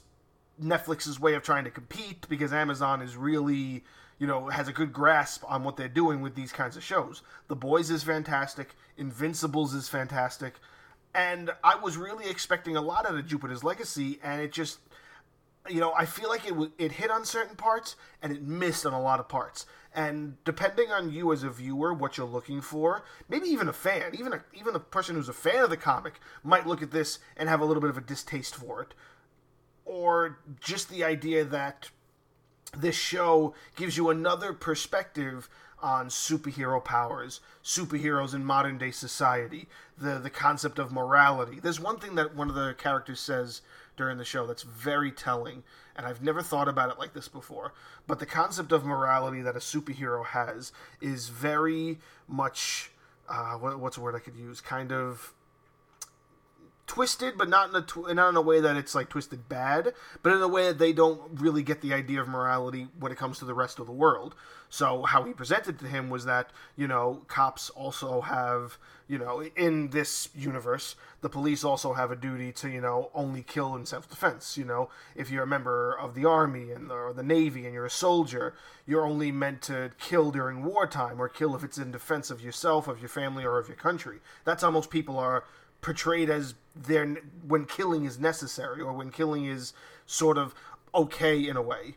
Netflix's 0.62 1.18
way 1.18 1.34
of 1.34 1.42
trying 1.42 1.64
to 1.64 1.70
compete 1.70 2.26
because 2.28 2.52
Amazon 2.52 3.02
is 3.02 3.16
really 3.16 3.84
you 4.18 4.26
know, 4.26 4.48
has 4.48 4.68
a 4.68 4.72
good 4.72 4.92
grasp 4.92 5.42
on 5.46 5.64
what 5.64 5.76
they're 5.76 5.88
doing 5.88 6.20
with 6.20 6.34
these 6.34 6.52
kinds 6.52 6.76
of 6.76 6.82
shows. 6.82 7.22
The 7.48 7.56
Boys 7.56 7.90
is 7.90 8.02
fantastic, 8.02 8.74
Invincibles 8.96 9.74
is 9.74 9.88
fantastic, 9.88 10.54
and 11.14 11.50
I 11.62 11.76
was 11.76 11.96
really 11.96 12.28
expecting 12.28 12.76
a 12.76 12.80
lot 12.80 13.06
out 13.06 13.16
of 13.16 13.26
Jupiter's 13.26 13.64
Legacy, 13.64 14.20
and 14.22 14.40
it 14.40 14.52
just, 14.52 14.78
you 15.68 15.80
know, 15.80 15.92
I 15.94 16.04
feel 16.04 16.28
like 16.28 16.44
it 16.44 16.50
w- 16.50 16.73
it 16.78 16.92
hit 16.92 17.11
on 17.11 17.25
certain 17.25 17.56
parts 17.56 17.97
and 18.23 18.33
it 18.33 18.42
missed 18.42 18.85
on 18.85 18.92
a 18.92 19.00
lot 19.00 19.21
of 19.21 19.28
parts. 19.28 19.66
And 19.94 20.37
depending 20.44 20.90
on 20.90 21.12
you 21.12 21.33
as 21.33 21.42
a 21.42 21.50
viewer, 21.50 21.94
what 21.94 22.18
you're 22.18 22.26
looking 22.26 22.61
for, 22.61 23.04
maybe 23.28 23.49
even 23.49 23.68
a 23.68 23.73
fan, 23.73 24.14
even 24.14 24.33
a 24.33 24.44
even 24.52 24.75
a 24.75 24.80
person 24.80 25.14
who's 25.16 25.28
a 25.28 25.33
fan 25.33 25.64
of 25.64 25.71
the 25.71 25.76
comic 25.76 26.21
might 26.42 26.66
look 26.66 26.83
at 26.83 26.90
this 26.90 27.18
and 27.37 27.49
have 27.49 27.61
a 27.61 27.64
little 27.64 27.80
bit 27.80 27.90
of 27.90 27.97
a 27.99 28.02
distaste 28.02 28.54
for 28.54 28.83
it, 28.83 28.94
or 29.85 30.38
just 30.61 30.90
the 30.90 31.04
idea 31.04 31.44
that 31.44 31.90
this 32.76 32.97
show 32.97 33.54
gives 33.76 33.97
you 33.97 34.11
another 34.11 34.52
perspective 34.52 35.49
on 35.80 36.09
superhero 36.09 36.83
powers, 36.83 37.40
superheroes 37.62 38.35
in 38.35 38.44
modern 38.44 38.78
day 38.78 38.90
society, 38.90 39.68
the 39.99 40.18
the 40.18 40.30
concept 40.30 40.78
of 40.78 40.90
morality. 40.92 41.61
There's 41.61 41.80
one 41.80 41.99
thing 41.99 42.14
that 42.16 42.35
one 42.35 42.49
of 42.49 42.54
the 42.54 42.75
characters 42.75 43.21
says 43.21 43.61
during 43.96 44.18
the 44.18 44.24
show 44.24 44.46
that's 44.46 44.62
very 44.62 45.10
telling, 45.10 45.62
and 45.96 46.06
I've 46.06 46.22
never 46.22 46.42
thought 46.42 46.68
about 46.68 46.90
it 46.90 46.98
like 46.98 47.14
this 47.14 47.28
before. 47.28 47.72
But 48.06 48.18
the 48.18 48.26
concept 48.26 48.72
of 48.72 48.84
morality 48.84 49.40
that 49.42 49.56
a 49.56 49.60
superhero 49.60 50.24
has 50.26 50.72
is 51.00 51.28
very 51.28 51.98
much 52.28 52.90
uh, 53.28 53.54
what, 53.54 53.78
what's 53.78 53.96
a 53.96 54.00
word 54.00 54.14
I 54.14 54.18
could 54.18 54.36
use? 54.36 54.60
Kind 54.60 54.92
of 54.92 55.32
twisted, 56.87 57.38
but 57.38 57.49
not 57.49 57.71
in 57.71 57.76
a 57.76 57.83
tw- 57.83 58.14
not 58.14 58.29
in 58.29 58.37
a 58.37 58.43
way 58.43 58.61
that 58.61 58.76
it's 58.76 58.95
like 58.95 59.09
twisted 59.09 59.49
bad, 59.49 59.95
but 60.23 60.33
in 60.33 60.43
a 60.43 60.49
way 60.49 60.67
that 60.67 60.79
they 60.79 60.93
don't 60.93 61.41
really 61.41 61.62
get 61.62 61.81
the 61.81 61.95
idea 61.95 62.21
of 62.21 62.29
morality 62.29 62.88
when 62.99 63.11
it 63.11 63.19
comes 63.19 63.38
to 63.38 63.45
the 63.45 63.55
rest 63.55 63.79
of 63.79 63.87
the 63.87 63.93
world. 63.93 64.35
So 64.69 65.03
how 65.03 65.23
he 65.23 65.33
presented 65.33 65.79
to 65.79 65.87
him 65.87 66.11
was 66.11 66.25
that 66.25 66.50
you 66.76 66.87
know 66.87 67.23
cops 67.29 67.71
also 67.71 68.21
have 68.23 68.76
you 69.07 69.19
know 69.19 69.43
in 69.57 69.91
this 69.91 70.29
universe 70.35 70.97
the 71.21 71.29
police 71.29 71.64
also 71.64 71.93
have 71.93 72.11
a 72.11 72.17
duty 72.17 72.53
to 72.53 72.69
you 72.69 72.81
know 72.81 73.11
only 73.14 73.43
kill 73.43 73.75
in 73.76 73.87
self 73.87 74.09
defense. 74.09 74.59
You 74.59 74.64
know 74.64 74.91
if 75.14 75.31
you're 75.31 75.45
a 75.45 75.47
member 75.47 75.93
of 75.93 76.14
the 76.14 76.26
army 76.26 76.71
and 76.71 76.91
the, 76.91 76.95
or 76.95 77.12
the 77.12 77.23
navy 77.23 77.64
and 77.64 77.73
you're 77.73 77.87
a 77.87 77.91
soldier, 77.91 78.55
you're 78.87 79.07
only 79.07 79.33
meant 79.33 79.62
to 79.62 79.93
kill 79.99 80.31
during 80.31 80.64
wartime 80.64 81.21
or 81.21 81.29
kill 81.29 81.55
if 81.57 81.64
it's 81.64 81.79
in 81.79 81.91
defense 81.93 82.31
of 82.31 82.43
yourself, 82.43 82.88
of 82.88 83.00
your 83.00 83.09
family, 83.09 83.45
or 83.45 83.59
of 83.59 83.69
your 83.69 83.76
country. 83.76 84.19
That's 84.45 84.62
how 84.62 84.71
most 84.71 84.91
people 84.91 85.19
are 85.19 85.45
portrayed 85.85 86.31
as 86.31 86.55
there 86.75 87.07
when 87.47 87.67
killing 87.67 88.07
is 88.07 88.19
necessary 88.19 88.81
or 88.81 88.95
when 88.95 89.11
killing 89.11 89.45
is 89.45 89.75
sort 90.07 90.38
of 90.38 90.55
okay 90.95 91.47
in 91.47 91.59
a 91.59 91.62
way. 91.62 91.97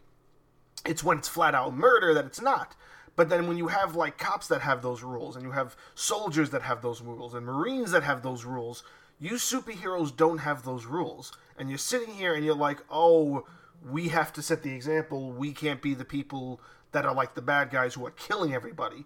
It's 0.86 1.06
when 1.06 1.20
it's 1.20 1.30
flat 1.30 1.56
out 1.56 1.74
murder 1.74 2.14
that 2.14 2.26
it's 2.26 2.42
not. 2.42 2.76
But 3.16 3.30
then 3.30 3.48
when 3.48 3.58
you 3.58 3.68
have 3.68 3.96
like 3.96 4.18
cops 4.18 4.50
that 4.50 4.60
have 4.62 4.82
those 4.82 5.04
rules 5.04 5.38
and 5.38 5.46
you 5.46 5.52
have 5.52 5.78
soldiers 5.96 6.50
that 6.50 6.64
have 6.64 6.82
those 6.82 7.02
rules 7.02 7.34
and 7.34 7.46
marines 7.46 7.92
that 7.92 8.04
have 8.04 8.24
those 8.24 8.44
rules, 8.44 8.84
you 9.22 9.36
superheroes 9.36 10.16
don't 10.16 10.40
have 10.40 10.64
those 10.64 10.86
rules. 10.86 11.32
And 11.58 11.70
you're 11.70 11.78
sitting 11.78 12.14
here 12.14 12.36
and 12.36 12.44
you're 12.44 12.56
like, 12.56 12.84
"Oh, 12.92 13.48
we 13.90 14.10
have 14.10 14.34
to 14.34 14.42
set 14.42 14.64
the 14.64 14.76
example. 14.76 15.32
We 15.32 15.54
can't 15.54 15.82
be 15.82 15.94
the 15.94 16.06
people 16.06 16.60
that 16.92 17.06
are 17.06 17.16
like 17.16 17.36
the 17.36 17.42
bad 17.42 17.72
guys 17.72 17.94
who 17.94 18.06
are 18.06 18.12
killing 18.12 18.54
everybody." 18.54 19.06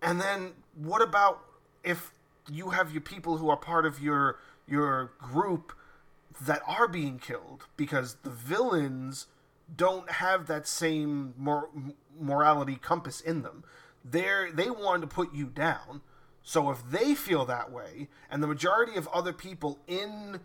And 0.00 0.20
then 0.20 0.52
what 0.76 1.02
about 1.02 1.40
if 1.82 2.12
you 2.50 2.70
have 2.70 2.92
your 2.92 3.00
people 3.00 3.38
who 3.38 3.48
are 3.48 3.56
part 3.56 3.86
of 3.86 4.00
your 4.00 4.38
your 4.66 5.12
group 5.18 5.72
that 6.40 6.62
are 6.66 6.88
being 6.88 7.18
killed 7.18 7.64
because 7.76 8.16
the 8.22 8.30
villains 8.30 9.26
don't 9.74 10.10
have 10.10 10.46
that 10.46 10.66
same 10.66 11.34
mor- 11.36 11.70
morality 12.18 12.76
compass 12.76 13.20
in 13.20 13.42
them. 13.42 13.64
They're 14.04 14.50
they 14.52 14.70
want 14.70 15.02
to 15.02 15.08
put 15.08 15.34
you 15.34 15.46
down. 15.46 16.02
So 16.42 16.70
if 16.70 16.78
they 16.90 17.14
feel 17.14 17.44
that 17.44 17.70
way, 17.70 18.08
and 18.30 18.42
the 18.42 18.46
majority 18.46 18.96
of 18.96 19.06
other 19.08 19.32
people 19.34 19.78
in 19.86 20.40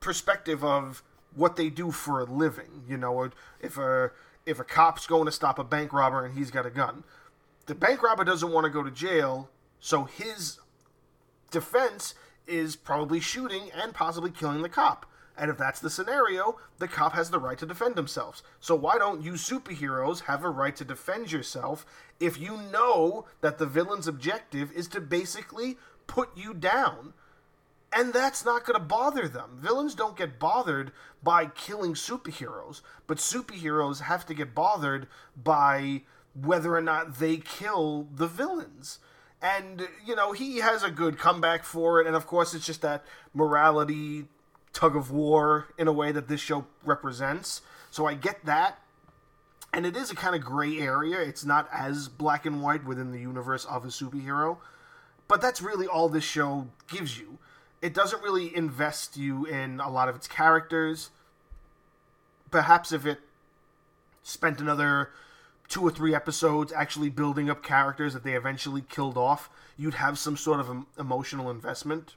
perspective 0.00 0.62
of 0.62 1.02
what 1.34 1.56
they 1.56 1.70
do 1.70 1.90
for 1.90 2.20
a 2.20 2.24
living, 2.24 2.84
you 2.86 2.98
know, 2.98 3.30
if 3.60 3.78
a 3.78 4.10
if 4.44 4.58
a 4.58 4.64
cop's 4.64 5.06
going 5.06 5.24
to 5.26 5.32
stop 5.32 5.58
a 5.58 5.64
bank 5.64 5.92
robber 5.92 6.24
and 6.24 6.36
he's 6.36 6.50
got 6.50 6.66
a 6.66 6.70
gun, 6.70 7.04
the 7.66 7.74
bank 7.74 8.02
robber 8.02 8.24
doesn't 8.24 8.52
want 8.52 8.64
to 8.64 8.70
go 8.70 8.82
to 8.82 8.90
jail, 8.90 9.48
so 9.80 10.04
his 10.04 10.58
defense 11.52 12.14
is 12.46 12.74
probably 12.74 13.20
shooting 13.20 13.70
and 13.72 13.94
possibly 13.94 14.30
killing 14.30 14.62
the 14.62 14.68
cop. 14.68 15.06
And 15.36 15.50
if 15.50 15.56
that's 15.56 15.80
the 15.80 15.90
scenario, 15.90 16.58
the 16.78 16.88
cop 16.88 17.14
has 17.14 17.30
the 17.30 17.38
right 17.38 17.56
to 17.58 17.66
defend 17.66 17.94
themselves. 17.94 18.42
So 18.60 18.74
why 18.74 18.98
don't 18.98 19.22
you 19.22 19.32
superheroes 19.32 20.22
have 20.22 20.44
a 20.44 20.50
right 20.50 20.76
to 20.76 20.84
defend 20.84 21.32
yourself 21.32 21.86
if 22.20 22.38
you 22.38 22.58
know 22.70 23.26
that 23.40 23.58
the 23.58 23.66
villain's 23.66 24.08
objective 24.08 24.70
is 24.72 24.88
to 24.88 25.00
basically 25.00 25.78
put 26.06 26.36
you 26.36 26.52
down? 26.52 27.14
And 27.94 28.12
that's 28.12 28.44
not 28.44 28.64
going 28.64 28.78
to 28.78 28.84
bother 28.84 29.28
them. 29.28 29.58
Villains 29.58 29.94
don't 29.94 30.16
get 30.16 30.38
bothered 30.38 30.92
by 31.22 31.46
killing 31.46 31.94
superheroes, 31.94 32.80
but 33.06 33.18
superheroes 33.18 34.00
have 34.00 34.26
to 34.26 34.34
get 34.34 34.54
bothered 34.54 35.08
by 35.36 36.02
whether 36.34 36.74
or 36.74 36.80
not 36.80 37.18
they 37.18 37.36
kill 37.36 38.08
the 38.14 38.26
villains 38.26 38.98
and 39.42 39.88
you 40.06 40.14
know 40.14 40.32
he 40.32 40.58
has 40.58 40.84
a 40.84 40.90
good 40.90 41.18
comeback 41.18 41.64
for 41.64 42.00
it. 42.00 42.06
And 42.06 42.14
of 42.14 42.26
course 42.26 42.54
it's 42.54 42.64
just 42.64 42.82
that 42.82 43.04
morality 43.34 44.26
tug 44.72 44.96
of 44.96 45.10
war 45.10 45.68
in 45.76 45.88
a 45.88 45.92
way 45.92 46.12
that 46.12 46.28
this 46.28 46.40
show 46.40 46.66
represents. 46.84 47.60
So 47.90 48.06
i 48.06 48.14
get 48.14 48.44
that. 48.46 48.78
And 49.74 49.86
it 49.86 49.96
is 49.96 50.10
a 50.10 50.14
kind 50.14 50.34
of 50.34 50.42
gray 50.42 50.78
area. 50.78 51.18
It's 51.20 51.44
not 51.44 51.68
as 51.72 52.08
black 52.08 52.46
and 52.46 52.62
white 52.62 52.84
within 52.84 53.10
the 53.10 53.18
universe 53.18 53.64
of 53.64 53.84
a 53.84 53.88
superhero. 53.88 54.58
But 55.28 55.40
that's 55.40 55.62
really 55.62 55.86
all 55.86 56.08
this 56.08 56.24
show 56.24 56.68
gives 56.88 57.18
you. 57.18 57.38
It 57.80 57.94
doesn't 57.94 58.22
really 58.22 58.54
invest 58.54 59.16
you 59.16 59.46
in 59.46 59.80
a 59.80 59.90
lot 59.90 60.08
of 60.08 60.16
its 60.16 60.28
characters. 60.28 61.10
Perhaps 62.50 62.92
if 62.92 63.06
it 63.06 63.20
spent 64.22 64.60
another 64.60 65.10
two 65.72 65.82
or 65.82 65.90
three 65.90 66.14
episodes 66.14 66.70
actually 66.70 67.08
building 67.08 67.48
up 67.48 67.62
characters 67.62 68.12
that 68.12 68.22
they 68.24 68.34
eventually 68.34 68.84
killed 68.90 69.16
off, 69.16 69.48
you'd 69.78 69.94
have 69.94 70.18
some 70.18 70.36
sort 70.36 70.60
of 70.60 70.84
emotional 70.98 71.50
investment. 71.50 72.14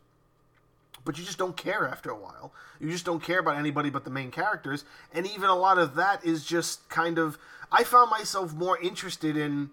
but 1.06 1.18
you 1.18 1.24
just 1.24 1.38
don't 1.38 1.56
care 1.56 1.88
after 1.88 2.10
a 2.10 2.16
while. 2.20 2.52
You 2.82 2.90
just 2.92 3.06
don't 3.06 3.24
care 3.24 3.40
about 3.40 3.56
anybody 3.58 3.90
but 3.90 4.04
the 4.04 4.10
main 4.10 4.30
characters, 4.30 4.84
and 5.14 5.26
even 5.26 5.50
a 5.50 5.56
lot 5.56 5.78
of 5.78 5.96
that 5.96 6.26
is 6.26 6.44
just 6.44 6.90
kind 6.90 7.18
of. 7.18 7.38
I 7.72 7.84
found 7.86 8.10
myself 8.12 8.54
more 8.54 8.78
interested 8.82 9.38
in 9.38 9.70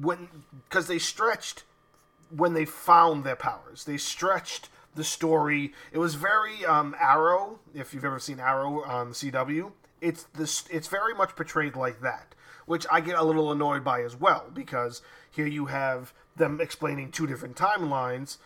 when 0.00 0.28
because 0.68 0.86
they 0.86 0.98
stretched 0.98 1.64
when 2.34 2.54
they 2.54 2.64
found 2.64 3.24
their 3.24 3.36
powers. 3.36 3.84
They 3.84 3.98
stretched 3.98 4.70
the 4.94 5.04
story. 5.04 5.74
It 5.92 5.98
was 5.98 6.14
very 6.14 6.64
um, 6.64 6.96
Arrow. 6.98 7.58
If 7.74 7.92
you've 7.92 8.04
ever 8.06 8.18
seen 8.18 8.40
Arrow 8.40 8.82
on 8.84 9.10
CW, 9.12 9.72
it's 10.00 10.22
this. 10.34 10.64
It's 10.70 10.88
very 10.88 11.12
much 11.14 11.36
portrayed 11.36 11.76
like 11.76 12.00
that, 12.00 12.34
which 12.66 12.86
I 12.90 13.00
get 13.00 13.16
a 13.16 13.22
little 13.22 13.52
annoyed 13.52 13.84
by 13.84 14.02
as 14.02 14.16
well 14.16 14.46
because 14.52 15.02
here 15.30 15.46
you 15.46 15.66
have 15.66 16.12
them 16.36 16.60
explaining 16.60 17.10
two 17.10 17.26
different 17.26 17.56
timelines, 17.56 18.38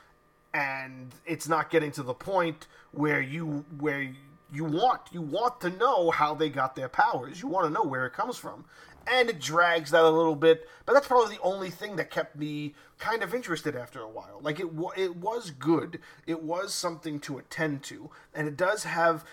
and 0.52 1.14
it's 1.24 1.48
not 1.48 1.70
getting 1.70 1.92
to 1.92 2.02
the 2.02 2.14
point 2.14 2.66
where 2.92 3.20
you 3.20 3.64
where 3.78 4.14
you 4.52 4.64
want 4.64 5.02
you 5.12 5.20
want 5.20 5.60
to 5.60 5.70
know 5.70 6.10
how 6.10 6.34
they 6.34 6.48
got 6.48 6.76
their 6.76 6.88
powers. 6.88 7.42
You 7.42 7.48
want 7.48 7.66
to 7.66 7.72
know 7.72 7.84
where 7.84 8.06
it 8.06 8.12
comes 8.12 8.36
from. 8.36 8.64
And 9.08 9.30
it 9.30 9.40
drags 9.40 9.92
that 9.92 10.02
a 10.02 10.10
little 10.10 10.34
bit, 10.34 10.68
but 10.84 10.94
that's 10.94 11.06
probably 11.06 11.36
the 11.36 11.42
only 11.42 11.70
thing 11.70 11.94
that 11.94 12.10
kept 12.10 12.34
me 12.34 12.74
kind 12.98 13.22
of 13.22 13.34
interested 13.34 13.76
after 13.76 14.00
a 14.00 14.08
while. 14.08 14.40
Like 14.42 14.58
it 14.58 14.66
it 14.96 15.16
was 15.16 15.52
good. 15.52 16.00
It 16.26 16.42
was 16.42 16.74
something 16.74 17.20
to 17.20 17.38
attend 17.38 17.84
to, 17.84 18.10
and 18.34 18.48
it 18.48 18.56
does 18.56 18.82
have 18.82 19.24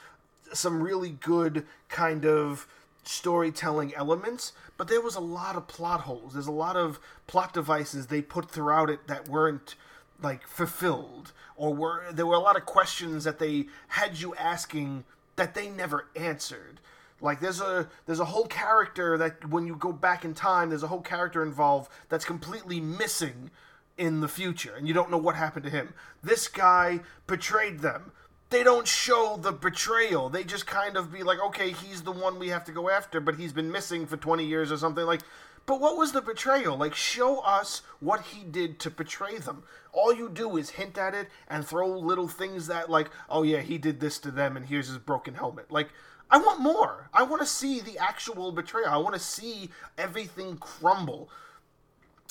some 0.53 0.83
really 0.83 1.09
good 1.09 1.65
kind 1.89 2.23
of 2.23 2.67
storytelling 3.03 3.93
elements, 3.95 4.53
but 4.77 4.87
there 4.87 5.01
was 5.01 5.15
a 5.15 5.21
lot 5.21 5.55
of 5.55 5.67
plot 5.67 6.01
holes. 6.01 6.33
There's 6.33 6.47
a 6.47 6.51
lot 6.51 6.75
of 6.75 6.99
plot 7.27 7.53
devices 7.53 8.07
they 8.07 8.21
put 8.21 8.49
throughout 8.49 8.89
it 8.89 9.07
that 9.07 9.27
weren't 9.27 9.75
like 10.21 10.47
fulfilled 10.47 11.33
or 11.55 11.73
were 11.73 12.05
there 12.11 12.25
were 12.25 12.35
a 12.35 12.39
lot 12.39 12.55
of 12.55 12.65
questions 12.65 13.23
that 13.25 13.39
they 13.39 13.65
had 13.89 14.19
you 14.19 14.33
asking 14.35 15.03
that 15.35 15.53
they 15.53 15.69
never 15.69 16.07
answered. 16.15 16.79
Like 17.21 17.39
there's 17.39 17.61
a 17.61 17.89
there's 18.05 18.19
a 18.19 18.25
whole 18.25 18.47
character 18.47 19.17
that 19.17 19.49
when 19.49 19.67
you 19.67 19.75
go 19.75 19.91
back 19.91 20.25
in 20.25 20.33
time, 20.33 20.69
there's 20.69 20.83
a 20.83 20.87
whole 20.87 21.01
character 21.01 21.43
involved 21.43 21.91
that's 22.09 22.25
completely 22.25 22.79
missing 22.79 23.51
in 23.97 24.21
the 24.21 24.27
future 24.27 24.73
and 24.75 24.87
you 24.87 24.93
don't 24.93 25.11
know 25.11 25.17
what 25.17 25.35
happened 25.35 25.65
to 25.65 25.71
him. 25.71 25.93
This 26.23 26.47
guy 26.47 27.01
betrayed 27.27 27.79
them 27.79 28.11
they 28.53 28.63
don't 28.63 28.87
show 28.87 29.37
the 29.41 29.51
betrayal. 29.51 30.29
They 30.29 30.43
just 30.43 30.67
kind 30.67 30.95
of 30.95 31.11
be 31.11 31.23
like, 31.23 31.41
okay, 31.41 31.71
he's 31.71 32.03
the 32.03 32.11
one 32.11 32.39
we 32.39 32.49
have 32.49 32.63
to 32.65 32.71
go 32.71 32.89
after, 32.89 33.19
but 33.19 33.35
he's 33.35 33.53
been 33.53 33.71
missing 33.71 34.05
for 34.05 34.17
20 34.17 34.45
years 34.45 34.71
or 34.71 34.77
something. 34.77 35.05
Like, 35.05 35.21
but 35.65 35.79
what 35.79 35.97
was 35.97 36.11
the 36.11 36.21
betrayal? 36.21 36.77
Like, 36.77 36.93
show 36.93 37.39
us 37.39 37.81
what 37.99 38.21
he 38.21 38.43
did 38.43 38.79
to 38.79 38.89
betray 38.89 39.37
them. 39.37 39.63
All 39.93 40.13
you 40.13 40.29
do 40.29 40.57
is 40.57 40.71
hint 40.71 40.97
at 40.97 41.15
it 41.15 41.29
and 41.47 41.65
throw 41.65 41.87
little 41.87 42.27
things 42.27 42.67
that, 42.67 42.89
like, 42.89 43.09
oh 43.29 43.43
yeah, 43.43 43.61
he 43.61 43.77
did 43.77 43.99
this 43.99 44.19
to 44.19 44.31
them, 44.31 44.57
and 44.57 44.65
here's 44.65 44.87
his 44.87 44.97
broken 44.97 45.35
helmet. 45.35 45.71
Like, 45.71 45.89
I 46.29 46.37
want 46.37 46.59
more. 46.59 47.09
I 47.13 47.23
want 47.23 47.41
to 47.41 47.47
see 47.47 47.79
the 47.79 47.97
actual 47.97 48.51
betrayal. 48.51 48.89
I 48.89 48.97
want 48.97 49.13
to 49.13 49.19
see 49.19 49.69
everything 49.97 50.57
crumble. 50.57 51.29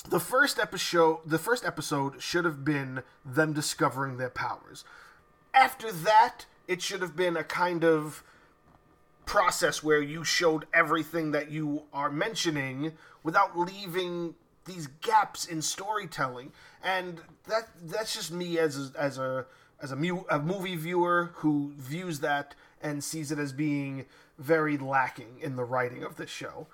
The 0.09 0.19
first 0.19 0.59
episode, 0.59 1.19
the 1.25 1.39
first 1.39 1.65
episode 1.65 2.21
should 2.21 2.45
have 2.45 2.63
been 2.63 3.01
them 3.25 3.53
discovering 3.53 4.17
their 4.17 4.29
powers 4.29 4.83
after 5.53 5.91
that, 5.91 6.45
it 6.67 6.81
should 6.81 7.01
have 7.01 7.15
been 7.15 7.37
a 7.37 7.43
kind 7.43 7.83
of 7.83 8.23
process 9.25 9.83
where 9.83 10.01
you 10.01 10.23
showed 10.23 10.65
everything 10.73 11.31
that 11.31 11.51
you 11.51 11.83
are 11.93 12.09
mentioning 12.09 12.93
without 13.23 13.57
leaving 13.57 14.35
these 14.65 14.87
gaps 15.01 15.45
in 15.45 15.61
storytelling. 15.61 16.51
And 16.83 17.21
that 17.47 17.69
that's 17.85 18.13
just 18.13 18.31
me 18.31 18.57
as 18.59 18.91
a, 18.95 18.99
as 18.99 19.17
a 19.17 19.45
as 19.81 19.91
a, 19.91 19.95
mu- 19.95 20.23
a 20.29 20.39
movie 20.39 20.75
viewer 20.77 21.31
who 21.35 21.73
views 21.77 22.21
that 22.21 22.55
and 22.81 23.03
sees 23.03 23.31
it 23.31 23.39
as 23.39 23.51
being 23.51 24.05
very 24.37 24.77
lacking 24.77 25.39
in 25.41 25.55
the 25.55 25.63
writing 25.63 26.03
of 26.03 26.15
this 26.15 26.29
show. 26.29 26.67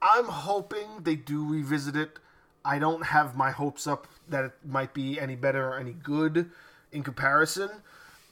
I'm 0.00 0.26
hoping 0.26 1.02
they 1.02 1.16
do 1.16 1.44
revisit 1.46 1.96
it. 1.96 2.18
I 2.64 2.78
don't 2.78 3.06
have 3.06 3.36
my 3.36 3.50
hopes 3.50 3.86
up 3.86 4.06
that 4.28 4.44
it 4.44 4.52
might 4.64 4.94
be 4.94 5.18
any 5.18 5.34
better 5.34 5.68
or 5.68 5.78
any 5.78 5.92
good 5.92 6.50
in 6.92 7.02
comparison. 7.02 7.70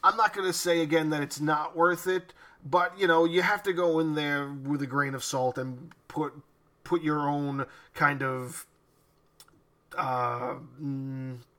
I'm 0.03 0.17
not 0.17 0.33
going 0.33 0.47
to 0.47 0.53
say 0.53 0.81
again 0.81 1.11
that 1.11 1.23
it's 1.23 1.41
not 1.41 1.77
worth 1.77 2.07
it, 2.07 2.33
but 2.65 2.99
you 2.99 3.07
know, 3.07 3.25
you 3.25 3.43
have 3.43 3.63
to 3.65 3.73
go 3.73 3.99
in 3.99 4.15
there 4.15 4.53
with 4.53 4.83
a 4.83 4.87
grain 4.87 5.15
of 5.15 5.25
salt 5.25 5.59
and 5.59 5.93
put 6.07 6.33
put 6.85 7.03
your 7.03 7.29
own 7.29 7.67
kind 7.95 8.23
of 8.23 8.67
uh, 9.97 10.55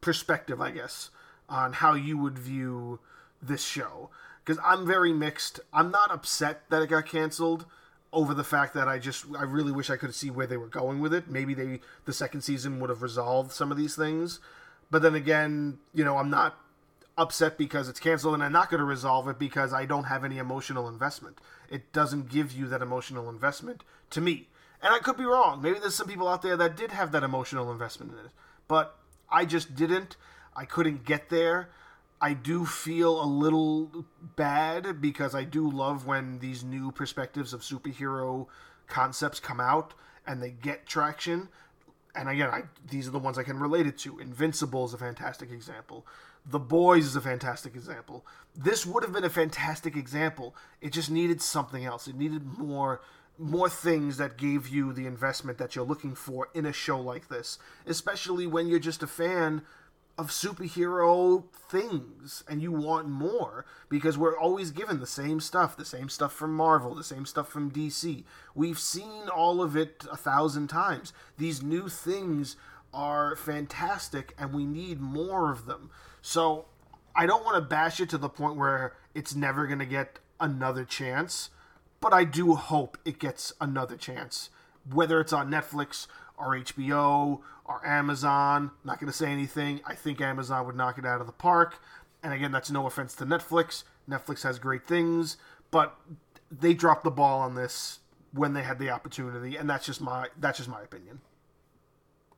perspective, 0.01 0.61
I 0.61 0.71
guess, 0.71 1.09
on 1.47 1.73
how 1.73 1.93
you 1.93 2.17
would 2.17 2.39
view 2.39 2.99
this 3.41 3.63
show. 3.63 4.09
Because 4.43 4.61
I'm 4.65 4.87
very 4.87 5.13
mixed. 5.13 5.59
I'm 5.71 5.91
not 5.91 6.11
upset 6.11 6.63
that 6.69 6.81
it 6.81 6.89
got 6.89 7.05
canceled 7.05 7.65
over 8.11 8.33
the 8.33 8.43
fact 8.43 8.73
that 8.73 8.87
I 8.87 8.97
just 8.97 9.25
I 9.37 9.43
really 9.43 9.71
wish 9.71 9.89
I 9.89 9.97
could 9.97 10.15
see 10.15 10.31
where 10.31 10.47
they 10.47 10.57
were 10.57 10.67
going 10.67 10.99
with 10.99 11.13
it. 11.13 11.29
Maybe 11.29 11.53
they 11.53 11.79
the 12.05 12.13
second 12.13 12.41
season 12.41 12.79
would 12.79 12.89
have 12.89 13.03
resolved 13.03 13.51
some 13.51 13.71
of 13.71 13.77
these 13.77 13.95
things. 13.95 14.39
But 14.89 15.03
then 15.03 15.13
again, 15.13 15.77
you 15.93 16.03
know, 16.03 16.17
I'm 16.17 16.31
not 16.31 16.57
upset 17.19 17.57
because 17.57 17.89
it's 17.89 17.99
canceled 17.99 18.33
and 18.33 18.43
I'm 18.43 18.51
not 18.51 18.69
going 18.69 18.79
to 18.79 18.85
resolve 18.85 19.27
it 19.27 19.37
because 19.37 19.73
I 19.73 19.85
don't 19.85 20.05
have 20.05 20.23
any 20.23 20.37
emotional 20.37 20.87
investment. 20.87 21.39
It 21.69 21.91
doesn't 21.91 22.29
give 22.29 22.51
you 22.51 22.67
that 22.67 22.81
emotional 22.81 23.29
investment 23.29 23.83
to 24.11 24.21
me. 24.21 24.47
And 24.81 24.93
I 24.93 24.99
could 24.99 25.17
be 25.17 25.25
wrong. 25.25 25.61
Maybe 25.61 25.79
there's 25.79 25.95
some 25.95 26.07
people 26.07 26.27
out 26.27 26.41
there 26.41 26.55
that 26.55 26.77
did 26.77 26.91
have 26.91 27.11
that 27.11 27.23
emotional 27.23 27.71
investment 27.71 28.13
in 28.13 28.19
it. 28.19 28.31
But 28.67 28.95
I 29.29 29.45
just 29.45 29.75
didn't. 29.75 30.15
I 30.55 30.65
couldn't 30.65 31.05
get 31.05 31.29
there. 31.29 31.69
I 32.21 32.33
do 32.33 32.65
feel 32.65 33.21
a 33.21 33.25
little 33.25 34.05
bad 34.35 35.01
because 35.01 35.35
I 35.35 35.43
do 35.43 35.69
love 35.69 36.05
when 36.05 36.39
these 36.39 36.63
new 36.63 36.91
perspectives 36.91 37.53
of 37.53 37.61
superhero 37.61 38.47
concepts 38.87 39.39
come 39.39 39.59
out 39.59 39.93
and 40.25 40.41
they 40.41 40.51
get 40.51 40.85
traction. 40.85 41.49
And 42.15 42.27
again, 42.27 42.49
I, 42.49 42.63
these 42.89 43.07
are 43.07 43.11
the 43.11 43.19
ones 43.19 43.37
I 43.37 43.43
can 43.43 43.59
relate 43.59 43.87
it 43.87 43.97
to. 43.99 44.19
Invincible 44.19 44.85
is 44.85 44.93
a 44.93 44.97
fantastic 44.97 45.51
example. 45.51 46.05
The 46.45 46.59
Boys 46.59 47.05
is 47.05 47.15
a 47.15 47.21
fantastic 47.21 47.75
example. 47.75 48.25
This 48.55 48.85
would 48.85 49.03
have 49.03 49.13
been 49.13 49.23
a 49.23 49.29
fantastic 49.29 49.95
example. 49.95 50.55
It 50.81 50.93
just 50.93 51.11
needed 51.11 51.41
something 51.41 51.85
else. 51.85 52.07
It 52.07 52.15
needed 52.15 52.57
more 52.57 53.01
more 53.41 53.69
things 53.69 54.17
that 54.17 54.37
gave 54.37 54.67
you 54.67 54.91
the 54.91 55.05
investment 55.05 55.57
that 55.57 55.73
you're 55.73 55.85
looking 55.85 56.13
for 56.13 56.49
in 56.53 56.65
a 56.65 56.73
show 56.73 56.99
like 56.99 57.29
this, 57.29 57.57
especially 57.85 58.45
when 58.45 58.67
you're 58.67 58.79
just 58.79 59.01
a 59.01 59.07
fan 59.07 59.61
of 60.19 60.27
superhero 60.27 61.45
things 61.69 62.43
and 62.49 62.61
you 62.61 62.73
want 62.73 63.07
more 63.07 63.65
because 63.87 64.17
we're 64.17 64.37
always 64.37 64.71
given 64.71 64.99
the 64.99 65.07
same 65.07 65.39
stuff, 65.39 65.77
the 65.77 65.85
same 65.85 66.09
stuff 66.09 66.33
from 66.33 66.53
Marvel, 66.53 66.93
the 66.93 67.05
same 67.05 67.25
stuff 67.25 67.47
from 67.47 67.71
DC. 67.71 68.25
We've 68.53 68.77
seen 68.77 69.29
all 69.33 69.61
of 69.61 69.77
it 69.77 70.03
a 70.11 70.17
thousand 70.17 70.67
times. 70.67 71.13
These 71.37 71.63
new 71.63 71.87
things 71.87 72.57
are 72.93 73.35
fantastic 73.35 74.33
and 74.37 74.53
we 74.53 74.65
need 74.65 74.99
more 74.99 75.51
of 75.51 75.65
them. 75.65 75.89
So 76.21 76.65
I 77.15 77.25
don't 77.25 77.43
want 77.43 77.55
to 77.55 77.61
bash 77.61 77.99
it 77.99 78.09
to 78.09 78.17
the 78.17 78.29
point 78.29 78.55
where 78.55 78.93
it's 79.13 79.35
never 79.35 79.67
going 79.67 79.79
to 79.79 79.85
get 79.85 80.19
another 80.39 80.85
chance, 80.85 81.49
but 81.99 82.13
I 82.13 82.23
do 82.23 82.55
hope 82.55 82.97
it 83.05 83.19
gets 83.19 83.53
another 83.59 83.97
chance. 83.97 84.49
Whether 84.89 85.19
it's 85.19 85.33
on 85.33 85.51
Netflix 85.51 86.07
or 86.37 86.55
HBO 86.55 87.41
or 87.65 87.85
Amazon, 87.85 88.71
not 88.83 88.99
going 88.99 89.11
to 89.11 89.17
say 89.17 89.31
anything. 89.31 89.81
I 89.85 89.95
think 89.95 90.21
Amazon 90.21 90.65
would 90.65 90.75
knock 90.75 90.97
it 90.97 91.05
out 91.05 91.21
of 91.21 91.27
the 91.27 91.33
park. 91.33 91.79
And 92.23 92.33
again, 92.33 92.51
that's 92.51 92.71
no 92.71 92.87
offense 92.87 93.15
to 93.15 93.25
Netflix. 93.25 93.83
Netflix 94.09 94.43
has 94.43 94.59
great 94.59 94.87
things, 94.87 95.37
but 95.71 95.95
they 96.51 96.73
dropped 96.73 97.03
the 97.03 97.11
ball 97.11 97.39
on 97.41 97.55
this 97.55 97.99
when 98.33 98.53
they 98.53 98.63
had 98.63 98.79
the 98.79 98.89
opportunity, 98.89 99.55
and 99.55 99.69
that's 99.69 99.85
just 99.85 100.01
my 100.01 100.27
that's 100.39 100.57
just 100.57 100.69
my 100.69 100.81
opinion. 100.81 101.19